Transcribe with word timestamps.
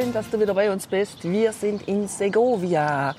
Schön, 0.00 0.12
dass 0.12 0.28
du 0.28 0.38
wieder 0.38 0.52
bei 0.52 0.70
uns 0.70 0.86
bist. 0.86 1.24
Wir 1.24 1.54
sind 1.54 1.88
in 1.88 2.06
Segovia. 2.06 3.14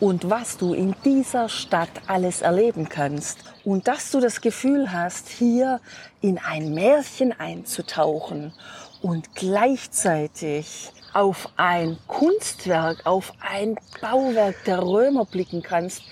Und 0.00 0.30
was 0.30 0.56
du 0.56 0.72
in 0.72 0.94
dieser 1.04 1.50
Stadt 1.50 1.90
alles 2.06 2.40
erleben 2.40 2.88
kannst. 2.88 3.40
Und 3.64 3.86
dass 3.86 4.10
du 4.10 4.20
das 4.20 4.40
Gefühl 4.40 4.92
hast, 4.92 5.28
hier 5.28 5.80
in 6.22 6.38
ein 6.38 6.72
Märchen 6.72 7.38
einzutauchen. 7.38 8.54
Und 9.02 9.34
gleichzeitig 9.34 10.92
auf 11.12 11.50
ein 11.56 11.98
Kunstwerk, 12.06 13.04
auf 13.04 13.34
ein 13.40 13.76
Bauwerk 14.00 14.64
der 14.64 14.82
Römer 14.82 15.26
blicken 15.26 15.60
kannst, 15.62 16.02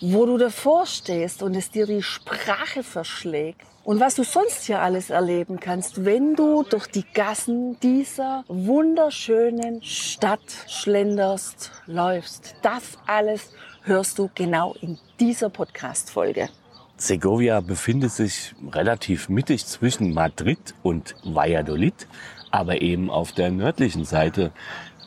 wo 0.00 0.26
du 0.26 0.38
davor 0.38 0.86
stehst 0.86 1.42
und 1.42 1.54
es 1.54 1.70
dir 1.70 1.86
die 1.86 2.02
Sprache 2.02 2.82
verschlägt 2.82 3.62
und 3.84 4.00
was 4.00 4.16
du 4.16 4.22
sonst 4.22 4.64
hier 4.64 4.80
alles 4.80 5.10
erleben 5.10 5.60
kannst, 5.60 6.04
wenn 6.04 6.34
du 6.34 6.62
durch 6.62 6.86
die 6.88 7.04
Gassen 7.14 7.80
dieser 7.80 8.44
wunderschönen 8.46 9.82
Stadt 9.82 10.40
schlenderst, 10.66 11.72
läufst. 11.86 12.56
Das 12.62 12.98
alles 13.06 13.50
hörst 13.84 14.18
du 14.18 14.28
genau 14.34 14.74
in 14.80 14.98
dieser 15.18 15.48
Podcast-Folge. 15.48 16.50
Segovia 16.98 17.60
befindet 17.60 18.10
sich 18.10 18.54
relativ 18.72 19.28
mittig 19.28 19.64
zwischen 19.64 20.12
Madrid 20.12 20.74
und 20.82 21.14
Valladolid, 21.24 22.06
aber 22.50 22.82
eben 22.82 23.08
auf 23.08 23.32
der 23.32 23.50
nördlichen 23.50 24.04
Seite 24.04 24.52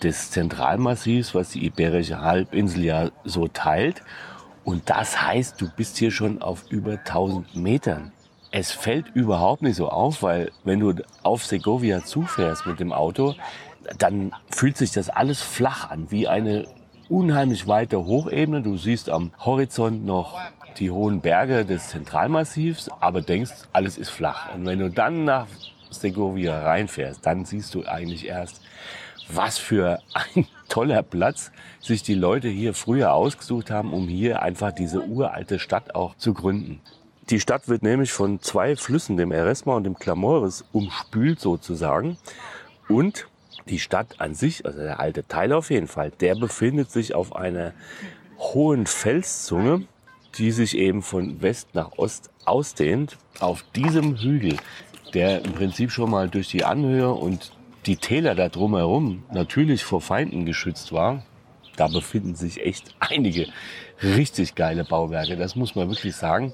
des 0.02 0.32
Zentralmassivs, 0.32 1.36
was 1.36 1.50
die 1.50 1.66
Iberische 1.66 2.22
Halbinsel 2.22 2.84
ja 2.84 3.12
so 3.26 3.48
teilt. 3.48 4.02
Und 4.64 4.90
das 4.90 5.22
heißt, 5.22 5.60
du 5.60 5.70
bist 5.76 5.98
hier 5.98 6.12
schon 6.12 6.42
auf 6.42 6.66
über 6.70 6.94
1000 6.94 7.56
Metern. 7.56 8.12
Es 8.52 8.72
fällt 8.72 9.08
überhaupt 9.16 9.62
nicht 9.62 9.78
so 9.78 9.90
auf, 9.90 10.24
weil 10.24 10.52
wenn 10.64 10.80
du 10.80 10.94
auf 11.24 11.46
Segovia 11.46 12.04
zufährst 12.04 12.66
mit 12.68 12.80
dem 12.80 12.92
Auto, 12.92 13.36
dann 13.98 14.34
fühlt 14.50 14.78
sich 14.78 14.92
das 14.92 15.10
alles 15.10 15.42
flach 15.42 15.90
an, 15.90 16.12
wie 16.12 16.28
eine 16.28 16.68
unheimlich 17.10 17.68
weite 17.68 18.06
Hochebene. 18.06 18.62
Du 18.62 18.78
siehst 18.78 19.10
am 19.10 19.32
Horizont 19.40 20.06
noch 20.06 20.40
die 20.78 20.92
hohen 20.92 21.22
Berge 21.22 21.66
des 21.66 21.90
Zentralmassivs, 21.90 22.90
aber 23.00 23.22
denkst, 23.22 23.52
alles 23.74 23.98
ist 23.98 24.10
flach. 24.10 24.54
Und 24.54 24.66
wenn 24.66 24.80
du 24.80 24.90
dann 24.90 25.26
nach 25.26 25.48
Segovia 25.90 26.62
reinfährst, 26.62 27.26
dann 27.26 27.46
siehst 27.46 27.76
du 27.76 27.86
eigentlich 27.86 28.28
erst, 28.28 28.62
was 29.36 29.58
für 29.58 30.00
ein 30.14 30.48
toller 30.70 31.04
Platz 31.04 31.52
sich 31.80 32.04
die 32.04 32.14
Leute 32.16 32.48
hier 32.48 32.74
früher 32.74 33.14
ausgesucht 33.14 33.72
haben, 33.72 33.94
um 33.94 34.08
hier 34.08 34.42
einfach 34.42 34.72
diese 34.72 35.02
uralte 35.02 35.60
Stadt 35.60 35.96
auch 35.96 36.16
zu 36.16 36.34
gründen. 36.34 36.82
Die 37.30 37.40
Stadt 37.40 37.68
wird 37.68 37.84
nämlich 37.84 38.12
von 38.12 38.42
zwei 38.42 38.76
Flüssen, 38.76 39.16
dem 39.16 39.32
Eresma 39.32 39.76
und 39.76 39.84
dem 39.84 39.98
Clamores, 39.98 40.66
umspült 40.72 41.40
sozusagen. 41.40 42.18
Und 42.90 43.28
die 43.70 43.80
Stadt 43.80 44.20
an 44.20 44.34
sich, 44.34 44.66
also 44.66 44.80
der 44.80 45.00
alte 45.00 45.26
Teil 45.28 45.54
auf 45.54 45.70
jeden 45.70 45.88
Fall, 45.88 46.12
der 46.12 46.36
befindet 46.36 46.92
sich 46.92 47.16
auf 47.16 47.36
einer 47.36 47.74
hohen 48.38 48.86
Felszunge, 48.86 49.86
die 50.38 50.52
sich 50.52 50.78
eben 50.78 51.02
von 51.02 51.42
West 51.42 51.70
nach 51.74 51.92
Ost 51.98 52.30
ausdehnt. 52.46 53.18
Auf 53.40 53.64
diesem 53.76 54.18
Hügel, 54.18 54.58
der 55.14 55.46
im 55.46 55.54
Prinzip 55.54 55.92
schon 55.92 56.10
mal 56.10 56.30
durch 56.30 56.50
die 56.50 56.64
Anhöhe 56.64 57.12
und 57.12 57.52
die 57.86 57.98
Täler 57.98 58.36
da 58.36 58.50
drumherum 58.50 59.24
natürlich 59.32 59.84
vor 59.84 60.02
Feinden 60.02 60.46
geschützt 60.46 60.92
war, 60.92 61.24
da 61.78 61.88
befinden 61.88 62.36
sich 62.36 62.64
echt 62.64 62.94
einige 63.00 63.48
richtig 64.04 64.56
geile 64.56 64.84
Bauwerke, 64.84 65.38
das 65.38 65.56
muss 65.56 65.76
man 65.76 65.90
wirklich 65.90 66.16
sagen. 66.16 66.54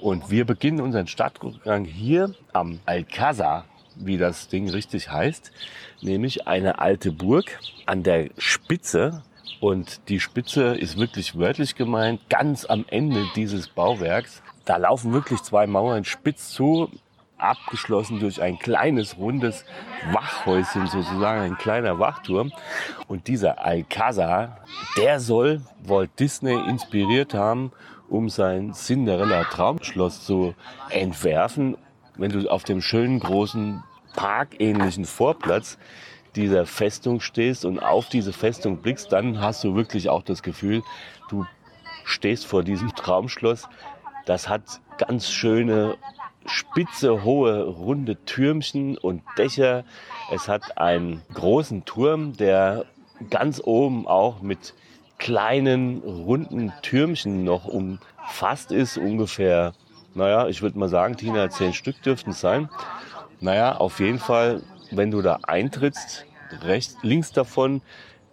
Und 0.00 0.30
wir 0.30 0.44
beginnen 0.44 0.80
unseren 0.80 1.06
Stadtrundgang 1.06 1.84
hier 1.84 2.34
am 2.52 2.80
Alcázar, 2.86 3.64
wie 3.96 4.18
das 4.18 4.48
Ding 4.48 4.68
richtig 4.70 5.10
heißt, 5.10 5.50
nämlich 6.02 6.46
eine 6.46 6.78
alte 6.78 7.10
Burg 7.10 7.58
an 7.86 8.02
der 8.02 8.30
Spitze. 8.38 9.22
Und 9.60 10.08
die 10.08 10.20
Spitze 10.20 10.76
ist 10.76 10.98
wirklich 10.98 11.36
wörtlich 11.36 11.74
gemeint, 11.74 12.20
ganz 12.28 12.64
am 12.64 12.84
Ende 12.88 13.26
dieses 13.34 13.66
Bauwerks. 13.68 14.42
Da 14.64 14.76
laufen 14.76 15.12
wirklich 15.12 15.42
zwei 15.42 15.66
Mauern 15.66 16.04
spitz 16.04 16.50
zu, 16.50 16.90
abgeschlossen 17.38 18.20
durch 18.20 18.42
ein 18.42 18.58
kleines 18.58 19.16
rundes 19.16 19.64
Wachhäuschen 20.12 20.86
sozusagen, 20.86 21.40
ein 21.40 21.58
kleiner 21.58 21.98
Wachturm. 21.98 22.52
Und 23.06 23.28
dieser 23.28 23.64
Alcázar, 23.64 24.58
der 24.96 25.20
soll 25.20 25.62
Walt 25.84 26.10
Disney 26.18 26.54
inspiriert 26.68 27.34
haben, 27.34 27.72
um 28.08 28.28
sein 28.28 28.72
Cinderella 28.72 29.44
Traumschloss 29.44 30.24
zu 30.24 30.54
entwerfen. 30.90 31.76
Wenn 32.16 32.32
du 32.32 32.50
auf 32.50 32.64
dem 32.64 32.80
schönen 32.80 33.20
großen 33.20 33.82
parkähnlichen 34.16 35.04
Vorplatz 35.04 35.78
dieser 36.34 36.66
Festung 36.66 37.20
stehst 37.20 37.64
und 37.64 37.78
auf 37.78 38.08
diese 38.08 38.32
Festung 38.32 38.78
blickst, 38.78 39.12
dann 39.12 39.40
hast 39.40 39.64
du 39.64 39.74
wirklich 39.74 40.08
auch 40.08 40.22
das 40.22 40.42
Gefühl, 40.42 40.82
du 41.28 41.46
stehst 42.04 42.46
vor 42.46 42.62
diesem 42.62 42.94
Traumschloss. 42.94 43.68
Das 44.26 44.48
hat 44.48 44.80
ganz 44.98 45.30
schöne 45.30 45.96
spitze, 46.46 47.24
hohe, 47.24 47.64
runde 47.64 48.16
Türmchen 48.24 48.96
und 48.96 49.22
Dächer. 49.36 49.84
Es 50.32 50.48
hat 50.48 50.78
einen 50.78 51.22
großen 51.34 51.84
Turm, 51.84 52.36
der 52.36 52.86
ganz 53.30 53.60
oben 53.62 54.06
auch 54.06 54.40
mit 54.42 54.74
kleinen, 55.18 55.98
runden 56.02 56.72
Türmchen 56.82 57.44
noch 57.44 57.64
umfasst 57.66 58.72
ist. 58.72 58.96
Ungefähr, 58.98 59.72
naja, 60.14 60.48
ich 60.48 60.62
würde 60.62 60.78
mal 60.78 60.88
sagen, 60.88 61.16
Tina, 61.16 61.50
zehn 61.50 61.72
Stück 61.72 62.02
dürften 62.02 62.30
es 62.30 62.40
sein. 62.40 62.68
Naja, 63.40 63.76
auf 63.76 64.00
jeden 64.00 64.18
Fall, 64.18 64.62
wenn 64.90 65.10
du 65.10 65.22
da 65.22 65.40
eintrittst, 65.42 66.24
rechts, 66.62 66.96
links 67.02 67.32
davon 67.32 67.82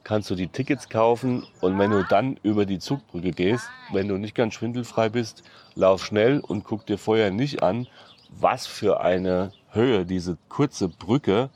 kannst 0.05 0.29
du 0.29 0.35
die 0.35 0.47
Tickets 0.47 0.87
kaufen 0.87 1.45
und 1.59 1.77
wenn 1.77 1.91
du 1.91 2.03
dann 2.03 2.39
über 2.43 2.65
die 2.65 2.79
Zugbrücke 2.79 3.31
gehst, 3.31 3.67
wenn 3.91 4.07
du 4.07 4.17
nicht 4.17 4.35
ganz 4.35 4.53
schwindelfrei 4.53 5.09
bist, 5.09 5.43
lauf 5.73 6.05
schnell 6.05 6.39
und 6.39 6.63
guck 6.63 6.85
dir 6.85 6.97
vorher 6.97 7.31
nicht 7.31 7.63
an, 7.63 7.87
was 8.29 8.67
für 8.67 9.01
eine 9.01 9.51
Höhe 9.71 10.05
diese 10.05 10.37
kurze 10.47 10.87
Brücke 10.87 11.49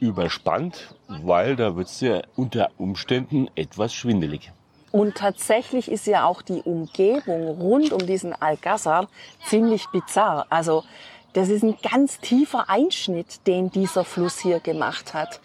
überspannt, 0.00 0.94
weil 1.06 1.54
da 1.54 1.76
wird 1.76 1.86
es 1.86 2.00
ja 2.00 2.22
unter 2.34 2.70
Umständen 2.78 3.48
etwas 3.54 3.94
schwindelig. 3.94 4.50
Und 4.90 5.16
tatsächlich 5.16 5.90
ist 5.90 6.06
ja 6.06 6.24
auch 6.24 6.42
die 6.42 6.62
Umgebung 6.62 7.46
rund 7.60 7.92
um 7.92 8.06
diesen 8.06 8.34
Alcázar 8.34 9.08
ziemlich 9.46 9.86
bizarr. 9.88 10.46
Also 10.50 10.82
das 11.34 11.48
ist 11.48 11.62
ein 11.62 11.76
ganz 11.82 12.20
tiefer 12.20 12.68
Einschnitt, 12.68 13.46
den 13.46 13.70
dieser 13.70 14.04
Fluss 14.04 14.38
hier 14.38 14.60
gemacht 14.60 15.14
hat. 15.14 15.40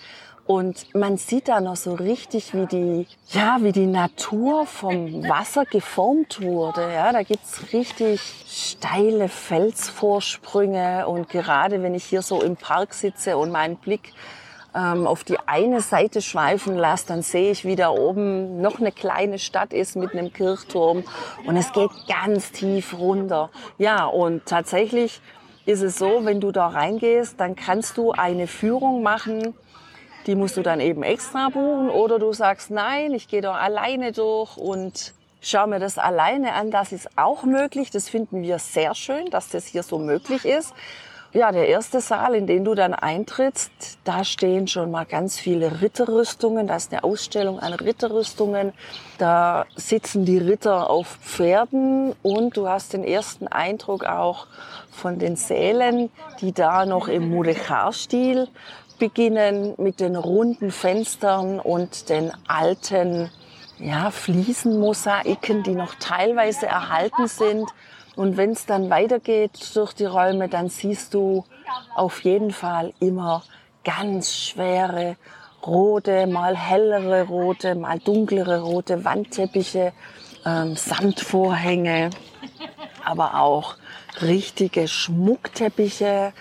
Und 0.47 0.95
man 0.95 1.17
sieht 1.17 1.49
da 1.49 1.59
noch 1.59 1.75
so 1.75 1.93
richtig, 1.93 2.53
wie 2.53 2.65
die, 2.65 3.07
ja, 3.31 3.57
wie 3.59 3.73
die 3.73 3.85
Natur 3.85 4.65
vom 4.65 5.27
Wasser 5.27 5.65
geformt 5.65 6.41
wurde. 6.41 6.93
Ja, 6.93 7.11
da 7.11 7.23
gibt's 7.23 7.73
richtig 7.73 8.21
steile 8.47 9.27
Felsvorsprünge. 9.27 11.05
Und 11.05 11.27
gerade 11.27 11.83
wenn 11.83 11.93
ich 11.93 12.05
hier 12.05 12.21
so 12.21 12.41
im 12.41 12.55
Park 12.55 12.93
sitze 12.93 13.35
und 13.37 13.51
meinen 13.51 13.75
Blick 13.75 14.13
ähm, 14.73 15.05
auf 15.05 15.25
die 15.25 15.37
eine 15.47 15.81
Seite 15.81 16.21
schweifen 16.21 16.77
lasse, 16.77 17.07
dann 17.07 17.23
sehe 17.23 17.51
ich, 17.51 17.65
wie 17.65 17.75
da 17.75 17.89
oben 17.89 18.61
noch 18.61 18.79
eine 18.79 18.93
kleine 18.93 19.39
Stadt 19.39 19.73
ist 19.73 19.97
mit 19.97 20.13
einem 20.13 20.31
Kirchturm. 20.31 21.03
Und 21.45 21.57
es 21.57 21.73
geht 21.73 21.91
ganz 22.07 22.53
tief 22.53 22.97
runter. 22.97 23.49
Ja, 23.77 24.05
und 24.05 24.45
tatsächlich 24.45 25.19
ist 25.65 25.81
es 25.81 25.97
so, 25.97 26.23
wenn 26.23 26.39
du 26.39 26.53
da 26.53 26.67
reingehst, 26.67 27.37
dann 27.37 27.57
kannst 27.57 27.97
du 27.97 28.13
eine 28.13 28.47
Führung 28.47 29.03
machen, 29.03 29.53
die 30.27 30.35
musst 30.35 30.57
du 30.57 30.61
dann 30.61 30.81
eben 30.81 31.03
extra 31.03 31.49
buchen 31.49 31.89
oder 31.89 32.19
du 32.19 32.33
sagst, 32.33 32.69
nein, 32.69 33.13
ich 33.13 33.27
gehe 33.27 33.41
da 33.41 33.53
alleine 33.53 34.11
durch 34.11 34.57
und 34.57 35.13
schau 35.41 35.65
mir 35.67 35.79
das 35.79 35.97
alleine 35.97 36.53
an. 36.53 36.69
Das 36.69 36.91
ist 36.91 37.09
auch 37.17 37.43
möglich. 37.43 37.89
Das 37.91 38.09
finden 38.09 38.41
wir 38.43 38.59
sehr 38.59 38.93
schön, 38.93 39.29
dass 39.29 39.49
das 39.49 39.65
hier 39.65 39.83
so 39.83 39.97
möglich 39.97 40.45
ist. 40.45 40.73
Ja, 41.33 41.51
der 41.51 41.67
erste 41.67 41.99
Saal, 41.99 42.35
in 42.35 42.47
den 42.47 42.63
du 42.63 42.73
dann 42.73 42.93
eintrittst, 42.93 43.99
da 44.05 44.23
stehen 44.23 44.67
schon 44.67 44.91
mal 44.91 45.05
ganz 45.05 45.37
viele 45.37 45.81
Ritterrüstungen. 45.81 46.67
Da 46.67 46.77
ist 46.77 46.91
eine 46.91 47.03
Ausstellung 47.03 47.59
an 47.59 47.73
Ritterrüstungen. 47.73 48.73
Da 49.17 49.65
sitzen 49.75 50.25
die 50.25 50.37
Ritter 50.37 50.89
auf 50.89 51.19
Pferden 51.21 52.15
und 52.23 52.55
du 52.55 52.67
hast 52.67 52.93
den 52.93 53.03
ersten 53.03 53.47
Eindruck 53.47 54.05
auch 54.05 54.47
von 54.91 55.19
den 55.19 55.35
Sälen, 55.35 56.09
die 56.41 56.53
da 56.53 56.85
noch 56.85 57.07
im 57.07 57.31
Mudéjar-Stil 57.31 58.47
beginnen 58.99 59.73
mit 59.77 59.99
den 59.99 60.15
runden 60.15 60.71
Fenstern 60.71 61.59
und 61.59 62.09
den 62.09 62.31
alten 62.47 63.29
ja, 63.79 64.11
Fliesenmosaiken, 64.11 65.63
die 65.63 65.75
noch 65.75 65.95
teilweise 65.95 66.67
erhalten 66.67 67.27
sind. 67.27 67.69
Und 68.15 68.37
wenn 68.37 68.51
es 68.51 68.65
dann 68.65 68.89
weitergeht 68.89 69.75
durch 69.75 69.93
die 69.93 70.05
Räume, 70.05 70.49
dann 70.49 70.69
siehst 70.69 71.13
du 71.13 71.45
auf 71.95 72.23
jeden 72.23 72.51
Fall 72.51 72.93
immer 72.99 73.43
ganz 73.83 74.35
schwere 74.35 75.15
rote, 75.65 76.27
mal 76.27 76.55
hellere 76.55 77.23
rote, 77.23 77.75
mal 77.75 77.99
dunklere 77.99 78.61
rote 78.61 79.03
Wandteppiche, 79.05 79.93
ähm, 80.45 80.75
Samtvorhänge, 80.75 82.09
aber 83.03 83.39
auch 83.39 83.75
richtige 84.21 84.87
Schmuckteppiche, 84.87 86.33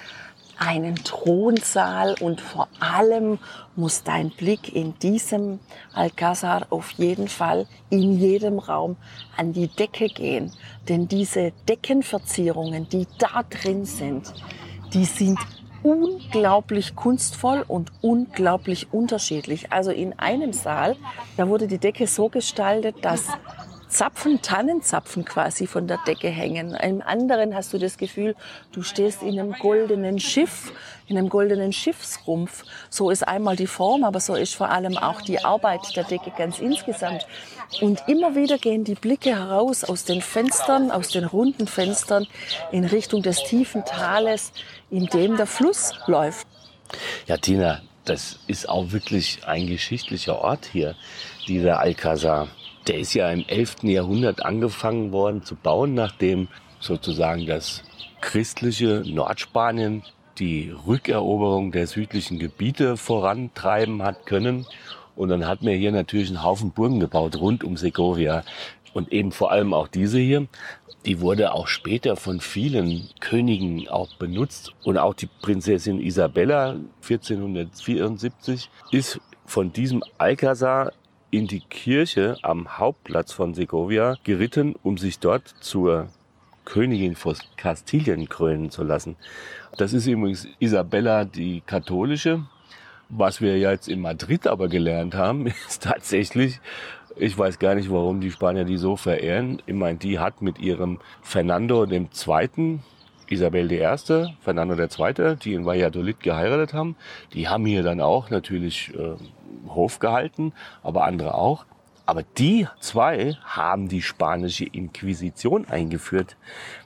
einen 0.59 0.97
Thronsaal 0.97 2.15
und 2.21 2.41
vor 2.41 2.69
allem 2.81 3.39
muss 3.75 4.03
dein 4.03 4.31
Blick 4.31 4.75
in 4.75 4.99
diesem 4.99 5.61
Alcázar 5.95 6.67
auf 6.71 6.91
jeden 6.93 7.29
Fall 7.29 7.67
in 7.91 8.19
jedem 8.19 8.59
Raum 8.59 8.97
an 9.37 9.53
die 9.53 9.69
Decke 9.69 10.09
gehen. 10.09 10.53
Denn 10.89 11.09
diese 11.09 11.53
Deckenverzierungen, 11.69 12.89
die 12.89 13.07
da 13.19 13.43
drin 13.43 13.85
sind, 13.85 14.33
die 14.95 15.05
sind 15.05 15.39
unglaublich 15.83 16.97
kunstvoll 16.97 17.65
und 17.67 17.93
unglaublich 18.01 18.93
unterschiedlich. 18.93 19.73
Also 19.73 19.91
in 19.91 20.19
einem 20.19 20.53
Saal, 20.53 20.97
da 21.37 21.49
wurde 21.49 21.69
die 21.69 21.79
Decke 21.79 22.07
so 22.07 22.29
gestaltet, 22.29 22.97
dass 23.03 23.29
Zapfen, 23.97 24.43
Tannenzapfen 24.43 25.25
quasi 25.25 25.67
von 25.67 25.87
der 25.87 25.97
Decke 26.07 26.29
hängen. 26.29 26.75
Im 26.75 27.01
anderen 27.01 27.55
hast 27.55 27.73
du 27.73 27.79
das 27.79 27.97
Gefühl, 27.97 28.35
du 28.73 28.83
stehst 28.83 29.23
in 29.23 29.41
einem 29.41 29.55
goldenen 29.55 30.21
Schiff, 30.21 30.71
in 31.07 31.17
einem 31.17 31.31
goldenen 31.31 31.73
Schiffsrumpf. 31.73 32.65
So 32.91 33.09
ist 33.09 33.27
einmal 33.27 33.57
die 33.57 33.67
Form, 33.67 34.05
aber 34.05 34.21
so 34.21 34.35
ist 34.35 34.55
vor 34.55 34.69
allem 34.69 34.99
auch 34.99 35.23
die 35.23 35.43
Arbeit 35.43 35.97
der 35.97 36.05
Decke 36.05 36.31
ganz 36.37 36.59
insgesamt. 36.59 37.27
Und 37.81 38.03
immer 38.07 38.35
wieder 38.35 38.59
gehen 38.59 38.85
die 38.85 38.97
Blicke 38.97 39.31
heraus 39.31 39.83
aus 39.83 40.05
den 40.05 40.21
Fenstern, 40.21 40.91
aus 40.91 41.09
den 41.09 41.25
runden 41.25 41.67
Fenstern 41.67 42.27
in 42.73 42.85
Richtung 42.85 43.23
des 43.23 43.45
tiefen 43.45 43.83
Tales, 43.87 44.53
in 44.91 45.07
dem 45.07 45.39
der 45.39 45.47
Fluss 45.47 45.95
läuft. 46.07 46.47
Ja, 47.27 47.39
Tina, 47.39 47.81
das 48.05 48.41
ist 48.47 48.69
auch 48.69 48.93
wirklich 48.93 49.41
ein 49.47 49.67
geschichtlicher 49.67 50.39
Ort 50.39 50.67
hier, 50.71 50.97
dieser 51.49 51.81
Alcázar. 51.81 52.49
Der 52.87 52.99
ist 52.99 53.15
ja 53.15 53.31
im 53.31 53.45
11. 53.49 53.83
Jahrhundert 53.83 54.45
angefangen 54.45 55.11
worden 55.11 55.43
zu 55.43 55.57
bauen, 55.57 55.95
nachdem 55.95 56.47
sozusagen 56.79 57.47
das 57.47 57.83
christliche 58.21 59.03
Nordspanien 59.05 60.03
die 60.39 60.73
Rückeroberung 60.87 61.73
der 61.73 61.89
südlichen 61.89 62.39
Gebiete 62.39 62.97
vorantreiben 62.97 64.03
hat 64.03 64.27
können. 64.27 64.67
Und 65.17 65.31
dann 65.31 65.49
hat 65.49 65.63
man 65.63 65.75
hier 65.75 65.91
natürlich 65.91 66.29
einen 66.29 66.45
Haufen 66.45 66.71
Burgen 66.71 67.01
gebaut 67.01 67.37
rund 67.37 67.65
um 67.65 67.77
Segovia. 67.77 68.45
Und 68.93 69.13
eben 69.13 69.33
vor 69.33 69.51
allem 69.51 69.75
auch 69.75 69.89
diese 69.89 70.19
hier, 70.19 70.47
die 71.07 71.21
wurde 71.21 71.53
auch 71.53 71.67
später 71.67 72.17
von 72.17 72.41
vielen 72.41 73.09
Königen 73.21 73.89
auch 73.89 74.15
benutzt. 74.15 74.73
Und 74.85 74.99
auch 74.99 75.15
die 75.15 75.29
Prinzessin 75.43 76.01
Isabella 76.01 76.77
1474 77.03 78.71
ist 78.93 79.21
von 79.45 79.73
diesem 79.73 80.03
Alcazar 80.19 80.93
in 81.37 81.47
die 81.47 81.61
Kirche 81.61 82.39
am 82.41 82.79
Hauptplatz 82.79 83.31
von 83.31 83.53
Segovia 83.53 84.17
geritten, 84.25 84.75
um 84.83 84.97
sich 84.97 85.19
dort 85.19 85.47
zur 85.61 86.09
Königin 86.65 87.15
von 87.15 87.37
Kastilien 87.59 88.27
krönen 88.27 88.71
zu 88.71 88.83
lassen. 88.83 89.17
Das 89.77 89.93
ist 89.93 90.07
übrigens 90.07 90.49
Isabella 90.61 91.27
die 91.27 91.61
Katholische. 91.61 92.47
Was 93.11 93.43
wir 93.43 93.59
jetzt 93.59 93.87
in 93.87 94.01
Madrid 94.01 94.47
aber 94.47 94.69
gelernt 94.69 95.15
haben, 95.15 95.47
ist 95.69 95.83
tatsächlich, 95.83 96.59
ich 97.17 97.37
weiß 97.37 97.59
gar 97.59 97.75
nicht, 97.75 97.91
warum 97.91 98.23
die 98.23 98.31
Spanier 98.31 98.65
die 98.65 98.79
so 98.79 98.97
verehren. 98.97 99.61
Ich 99.67 99.75
meine, 99.75 99.99
die 99.99 100.19
hat 100.19 100.41
mit 100.41 100.59
ihrem 100.59 101.01
Fernando 101.21 101.85
II., 101.85 102.81
Isabel 103.29 103.71
I., 103.73 103.85
Fernando 104.41 104.75
II., 104.75 105.37
die 105.37 105.55
in 105.55 105.65
Valladolid 105.65 106.21
geheiratet 106.21 106.73
haben, 106.75 106.97
die 107.33 107.49
haben 107.49 107.67
hier 107.67 107.83
dann 107.83 108.01
auch 108.01 108.31
natürlich 108.31 108.93
äh, 108.95 109.17
Hof 109.69 109.99
gehalten, 109.99 110.53
aber 110.83 111.05
andere 111.05 111.35
auch. 111.35 111.65
Aber 112.07 112.23
die 112.23 112.69
zwei 112.79 113.37
haben 113.45 113.89
die 113.89 114.03
spanische 114.03 114.65
Inquisition 114.65 115.67
eingeführt. 115.69 116.37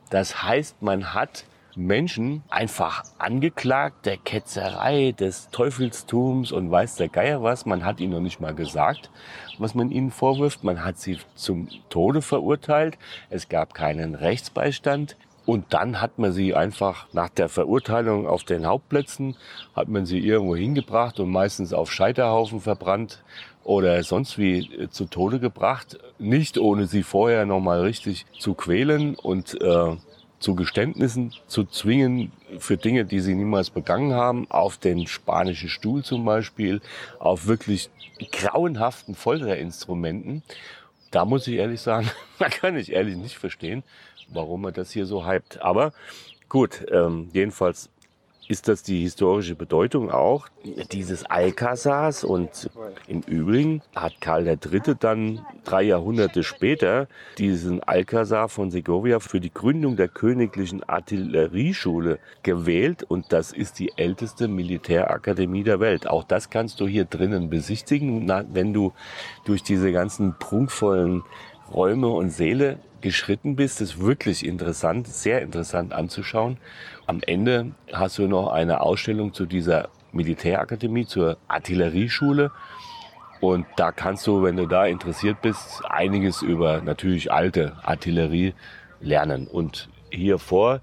Das 0.08 0.42
heißt, 0.42 0.80
man 0.82 1.12
hat 1.12 1.44
Menschen 1.76 2.42
einfach 2.48 3.04
angeklagt 3.18 4.06
der 4.06 4.16
Ketzerei, 4.16 5.12
des 5.12 5.50
Teufelstums 5.50 6.52
und 6.52 6.70
weiß 6.70 6.96
der 6.96 7.08
Geier 7.08 7.42
was. 7.42 7.66
Man 7.66 7.84
hat 7.84 8.00
ihnen 8.00 8.12
noch 8.12 8.20
nicht 8.20 8.40
mal 8.40 8.54
gesagt, 8.54 9.10
was 9.58 9.74
man 9.74 9.90
ihnen 9.90 10.10
vorwirft. 10.10 10.64
Man 10.64 10.84
hat 10.84 10.98
sie 10.98 11.18
zum 11.34 11.68
Tode 11.88 12.22
verurteilt. 12.22 12.98
Es 13.28 13.48
gab 13.48 13.74
keinen 13.74 14.14
Rechtsbeistand. 14.14 15.16
Und 15.46 15.66
dann 15.70 16.00
hat 16.00 16.18
man 16.18 16.32
sie 16.32 16.54
einfach 16.54 17.06
nach 17.12 17.28
der 17.28 17.48
Verurteilung 17.48 18.26
auf 18.26 18.44
den 18.44 18.66
Hauptplätzen, 18.66 19.36
hat 19.74 19.88
man 19.88 20.06
sie 20.06 20.18
irgendwo 20.18 20.54
hingebracht 20.54 21.18
und 21.18 21.30
meistens 21.30 21.72
auf 21.72 21.90
Scheiterhaufen 21.90 22.60
verbrannt 22.60 23.22
oder 23.64 24.02
sonst 24.02 24.38
wie 24.38 24.60
äh, 24.74 24.90
zu 24.90 25.06
Tode 25.06 25.40
gebracht. 25.40 25.98
Nicht 26.18 26.58
ohne 26.58 26.86
sie 26.86 27.02
vorher 27.02 27.46
nochmal 27.46 27.80
richtig 27.80 28.26
zu 28.38 28.54
quälen 28.54 29.14
und 29.14 29.60
äh, 29.60 29.96
zu 30.40 30.54
Geständnissen 30.54 31.34
zu 31.46 31.64
zwingen 31.64 32.32
für 32.58 32.78
Dinge, 32.78 33.04
die 33.04 33.20
sie 33.20 33.34
niemals 33.34 33.70
begangen 33.70 34.14
haben, 34.14 34.50
auf 34.50 34.78
den 34.78 35.06
spanischen 35.06 35.68
Stuhl 35.68 36.02
zum 36.02 36.24
Beispiel, 36.24 36.80
auf 37.18 37.46
wirklich 37.46 37.90
grauenhaften 38.32 39.14
Folterinstrumenten. 39.14 40.42
Da 41.10 41.24
muss 41.24 41.46
ich 41.46 41.54
ehrlich 41.54 41.80
sagen, 41.80 42.10
da 42.38 42.48
kann 42.48 42.76
ich 42.76 42.92
ehrlich 42.92 43.16
nicht 43.16 43.38
verstehen, 43.38 43.82
warum 44.28 44.64
er 44.64 44.72
das 44.72 44.90
hier 44.90 45.06
so 45.06 45.26
hypt. 45.26 45.60
Aber 45.60 45.92
gut, 46.48 46.84
ähm, 46.90 47.30
jedenfalls 47.32 47.90
ist 48.50 48.66
das 48.66 48.82
die 48.82 49.02
historische 49.02 49.54
Bedeutung 49.54 50.10
auch 50.10 50.48
dieses 50.90 51.24
Alcazars. 51.24 52.24
Und 52.24 52.68
im 53.06 53.20
Übrigen 53.20 53.80
hat 53.94 54.20
Karl 54.20 54.48
III. 54.48 54.96
dann 54.98 55.46
drei 55.62 55.84
Jahrhunderte 55.84 56.42
später 56.42 57.06
diesen 57.38 57.80
Alcazar 57.80 58.48
von 58.48 58.72
Segovia 58.72 59.20
für 59.20 59.38
die 59.38 59.54
Gründung 59.54 59.94
der 59.94 60.08
königlichen 60.08 60.82
Artillerieschule 60.82 62.18
gewählt. 62.42 63.04
Und 63.04 63.32
das 63.32 63.52
ist 63.52 63.78
die 63.78 63.92
älteste 63.96 64.48
Militärakademie 64.48 65.62
der 65.62 65.78
Welt. 65.78 66.08
Auch 66.08 66.24
das 66.24 66.50
kannst 66.50 66.80
du 66.80 66.88
hier 66.88 67.04
drinnen 67.04 67.50
besichtigen, 67.50 68.28
wenn 68.52 68.72
du 68.72 68.92
durch 69.44 69.62
diese 69.62 69.92
ganzen 69.92 70.34
prunkvollen 70.40 71.22
Räume 71.72 72.08
und 72.08 72.30
Säle 72.30 72.80
geschritten 73.00 73.56
bist. 73.56 73.80
Das 73.80 73.90
ist 73.90 74.00
wirklich 74.00 74.44
interessant, 74.44 75.06
sehr 75.06 75.40
interessant 75.42 75.92
anzuschauen. 75.92 76.58
Am 77.10 77.22
Ende 77.26 77.72
hast 77.92 78.18
du 78.18 78.28
noch 78.28 78.52
eine 78.52 78.82
Ausstellung 78.82 79.34
zu 79.34 79.44
dieser 79.44 79.88
Militärakademie, 80.12 81.06
zur 81.06 81.38
Artillerieschule. 81.48 82.52
Und 83.40 83.66
da 83.74 83.90
kannst 83.90 84.28
du, 84.28 84.44
wenn 84.44 84.56
du 84.56 84.66
da 84.66 84.86
interessiert 84.86 85.42
bist, 85.42 85.82
einiges 85.88 86.40
über 86.40 86.82
natürlich 86.82 87.32
alte 87.32 87.72
Artillerie 87.82 88.54
lernen. 89.00 89.48
Und 89.48 89.88
hier 90.12 90.38
vor 90.38 90.82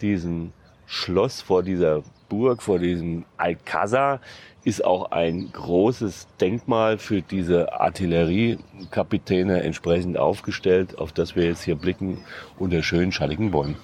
diesem 0.00 0.52
Schloss, 0.86 1.42
vor 1.42 1.64
dieser 1.64 2.04
Burg, 2.28 2.62
vor 2.62 2.78
diesem 2.78 3.24
Alcázar, 3.36 4.20
ist 4.62 4.84
auch 4.84 5.10
ein 5.10 5.50
großes 5.50 6.28
Denkmal 6.40 6.96
für 6.96 7.22
diese 7.22 7.72
Artilleriekapitäne 7.72 9.64
entsprechend 9.64 10.16
aufgestellt, 10.16 10.96
auf 10.96 11.10
das 11.10 11.34
wir 11.34 11.46
jetzt 11.46 11.64
hier 11.64 11.74
blicken, 11.74 12.18
unter 12.56 12.84
schönen 12.84 13.10
schattigen 13.10 13.50
Bäumen. 13.50 13.74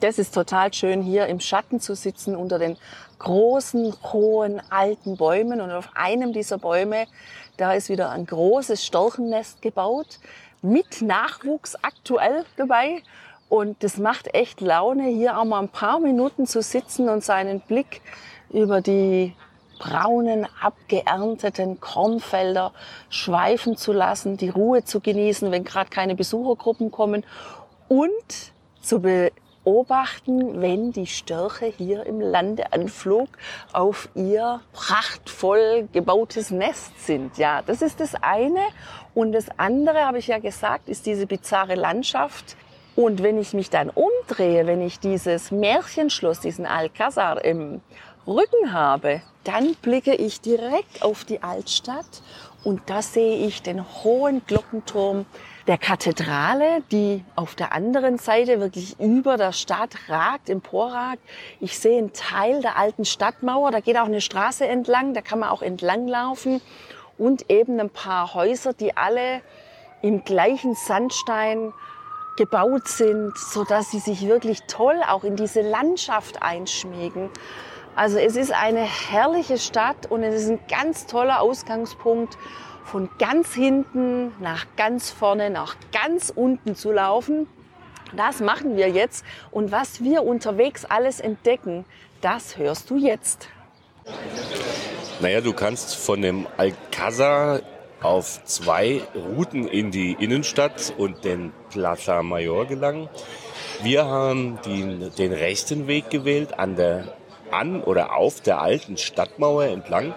Das 0.00 0.20
ist 0.20 0.32
total 0.32 0.72
schön, 0.72 1.02
hier 1.02 1.26
im 1.26 1.40
Schatten 1.40 1.80
zu 1.80 1.96
sitzen 1.96 2.36
unter 2.36 2.60
den 2.60 2.76
großen, 3.18 3.92
hohen, 4.12 4.62
alten 4.70 5.16
Bäumen. 5.16 5.60
Und 5.60 5.72
auf 5.72 5.90
einem 5.94 6.32
dieser 6.32 6.58
Bäume, 6.58 7.06
da 7.56 7.72
ist 7.72 7.88
wieder 7.88 8.10
ein 8.10 8.24
großes 8.24 8.84
Storchennest 8.84 9.60
gebaut, 9.60 10.20
mit 10.62 11.02
Nachwuchs 11.02 11.74
aktuell 11.82 12.44
dabei. 12.56 13.02
Und 13.48 13.82
das 13.82 13.96
macht 13.96 14.32
echt 14.34 14.60
Laune, 14.60 15.08
hier 15.08 15.36
auch 15.36 15.44
mal 15.44 15.60
ein 15.60 15.68
paar 15.68 15.98
Minuten 15.98 16.46
zu 16.46 16.62
sitzen 16.62 17.08
und 17.08 17.24
seinen 17.24 17.60
Blick 17.60 18.00
über 18.50 18.80
die 18.80 19.34
braunen, 19.80 20.46
abgeernteten 20.60 21.80
Kornfelder 21.80 22.72
schweifen 23.10 23.76
zu 23.76 23.92
lassen, 23.92 24.36
die 24.36 24.48
Ruhe 24.48 24.84
zu 24.84 25.00
genießen, 25.00 25.50
wenn 25.50 25.64
gerade 25.64 25.90
keine 25.90 26.14
Besuchergruppen 26.14 26.92
kommen 26.92 27.24
und 27.88 28.52
zu 28.80 29.02
beobachten, 29.68 30.62
wenn 30.62 30.92
die 30.92 31.06
Störche 31.06 31.66
hier 31.66 32.06
im 32.06 32.22
Landeanflug 32.22 33.28
auf 33.74 34.08
ihr 34.14 34.62
prachtvoll 34.72 35.88
gebautes 35.92 36.50
Nest 36.50 37.04
sind. 37.04 37.36
Ja, 37.36 37.60
das 37.60 37.82
ist 37.82 38.00
das 38.00 38.14
eine. 38.14 38.62
Und 39.14 39.32
das 39.32 39.46
andere, 39.58 40.06
habe 40.06 40.20
ich 40.20 40.28
ja 40.28 40.38
gesagt, 40.38 40.88
ist 40.88 41.04
diese 41.04 41.26
bizarre 41.26 41.74
Landschaft. 41.74 42.56
Und 42.96 43.22
wenn 43.22 43.38
ich 43.38 43.52
mich 43.52 43.68
dann 43.68 43.90
umdrehe, 43.90 44.66
wenn 44.66 44.80
ich 44.80 45.00
dieses 45.00 45.50
Märchenschloss, 45.50 46.40
diesen 46.40 46.64
Alcázar 46.64 47.44
im 47.44 47.82
Rücken 48.26 48.72
habe, 48.72 49.20
dann 49.44 49.74
blicke 49.82 50.14
ich 50.14 50.40
direkt 50.40 51.02
auf 51.02 51.26
die 51.26 51.42
Altstadt 51.42 52.22
Und 52.64 52.80
da 52.86 53.02
sehe 53.02 53.46
ich 53.46 53.62
den 53.62 53.84
hohen 54.02 54.42
Glockenturm 54.46 55.26
der 55.68 55.76
Kathedrale, 55.76 56.82
die 56.90 57.22
auf 57.36 57.54
der 57.54 57.72
anderen 57.72 58.16
Seite 58.16 58.58
wirklich 58.58 58.98
über 58.98 59.36
der 59.36 59.52
Stadt 59.52 59.90
ragt, 60.08 60.48
emporragt. 60.48 61.20
Ich 61.60 61.78
sehe 61.78 61.98
einen 61.98 62.14
Teil 62.14 62.62
der 62.62 62.78
alten 62.78 63.04
Stadtmauer, 63.04 63.70
da 63.70 63.80
geht 63.80 63.98
auch 63.98 64.06
eine 64.06 64.22
Straße 64.22 64.66
entlang, 64.66 65.12
da 65.12 65.20
kann 65.20 65.40
man 65.40 65.50
auch 65.50 65.60
entlanglaufen. 65.60 66.62
Und 67.18 67.50
eben 67.50 67.78
ein 67.80 67.90
paar 67.90 68.32
Häuser, 68.32 68.72
die 68.72 68.96
alle 68.96 69.42
im 70.00 70.24
gleichen 70.24 70.74
Sandstein 70.74 71.74
gebaut 72.38 72.88
sind, 72.88 73.36
so 73.36 73.64
dass 73.64 73.90
sie 73.90 73.98
sich 73.98 74.26
wirklich 74.26 74.62
toll 74.68 75.02
auch 75.06 75.24
in 75.24 75.36
diese 75.36 75.60
Landschaft 75.60 76.42
einschmiegen. 76.42 77.28
Also 77.94 78.16
es 78.16 78.36
ist 78.36 78.52
eine 78.52 78.84
herrliche 78.84 79.58
Stadt 79.58 80.06
und 80.08 80.22
es 80.22 80.44
ist 80.44 80.48
ein 80.48 80.60
ganz 80.68 81.06
toller 81.06 81.40
Ausgangspunkt, 81.40 82.38
von 82.90 83.10
ganz 83.18 83.54
hinten 83.54 84.32
nach 84.40 84.66
ganz 84.76 85.10
vorne, 85.10 85.50
nach 85.50 85.76
ganz 85.92 86.32
unten 86.34 86.74
zu 86.74 86.90
laufen. 86.90 87.46
Das 88.16 88.40
machen 88.40 88.76
wir 88.76 88.88
jetzt 88.88 89.24
und 89.50 89.70
was 89.70 90.02
wir 90.02 90.22
unterwegs 90.22 90.86
alles 90.86 91.20
entdecken, 91.20 91.84
das 92.22 92.56
hörst 92.56 92.88
du 92.88 92.96
jetzt. 92.96 93.48
Naja, 95.20 95.42
du 95.42 95.52
kannst 95.52 95.96
von 95.96 96.22
dem 96.22 96.46
Alcázar 96.56 97.60
auf 98.00 98.42
zwei 98.44 99.02
Routen 99.14 99.68
in 99.68 99.90
die 99.90 100.12
Innenstadt 100.12 100.94
und 100.96 101.24
den 101.24 101.52
Plaza 101.70 102.22
Mayor 102.22 102.66
gelangen. 102.66 103.08
Wir 103.82 104.06
haben 104.06 104.58
den, 104.64 105.12
den 105.16 105.32
rechten 105.32 105.88
Weg 105.88 106.08
gewählt, 106.08 106.58
an 106.58 106.76
der 106.76 107.14
an 107.50 107.82
oder 107.82 108.14
auf 108.16 108.40
der 108.40 108.60
alten 108.60 108.96
Stadtmauer 108.96 109.64
entlang. 109.64 110.14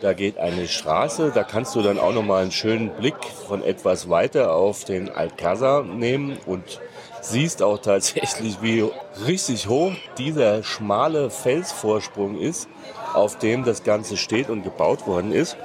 Da 0.00 0.12
geht 0.12 0.38
eine 0.38 0.68
Straße, 0.68 1.32
da 1.34 1.42
kannst 1.42 1.74
du 1.74 1.82
dann 1.82 1.98
auch 1.98 2.12
nochmal 2.12 2.42
einen 2.42 2.52
schönen 2.52 2.90
Blick 2.90 3.16
von 3.48 3.64
etwas 3.64 4.08
weiter 4.08 4.52
auf 4.52 4.84
den 4.84 5.10
Alcázar 5.10 5.82
nehmen 5.82 6.38
und 6.46 6.80
siehst 7.20 7.62
auch 7.62 7.78
tatsächlich, 7.78 8.62
wie 8.62 8.88
richtig 9.26 9.68
hoch 9.68 9.92
dieser 10.16 10.62
schmale 10.62 11.30
Felsvorsprung 11.30 12.38
ist, 12.38 12.68
auf 13.12 13.38
dem 13.38 13.64
das 13.64 13.82
Ganze 13.82 14.16
steht 14.16 14.50
und 14.50 14.62
gebaut 14.62 15.06
worden 15.08 15.32
ist. 15.32 15.56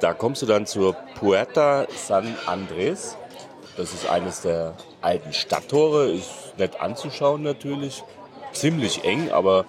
Da 0.00 0.14
kommst 0.14 0.40
du 0.40 0.46
dann 0.46 0.64
zur 0.64 0.94
Puerta 1.18 1.86
San 1.94 2.34
Andrés. 2.46 3.16
Das 3.76 3.92
ist 3.92 4.08
eines 4.08 4.40
der 4.40 4.74
alten 5.02 5.34
Stadttore. 5.34 6.10
Ist 6.10 6.54
nett 6.56 6.80
anzuschauen 6.80 7.42
natürlich. 7.42 8.02
Ziemlich 8.52 9.04
eng, 9.04 9.30
aber 9.32 9.66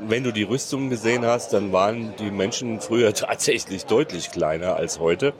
wenn 0.00 0.24
du 0.24 0.32
die 0.32 0.42
Rüstungen 0.42 0.90
gesehen 0.90 1.24
hast, 1.24 1.52
dann 1.52 1.72
waren 1.72 2.14
die 2.16 2.30
Menschen 2.30 2.80
früher 2.80 3.14
tatsächlich 3.14 3.86
deutlich 3.86 4.30
kleiner 4.30 4.76
als 4.76 4.98
heute. 4.98 5.32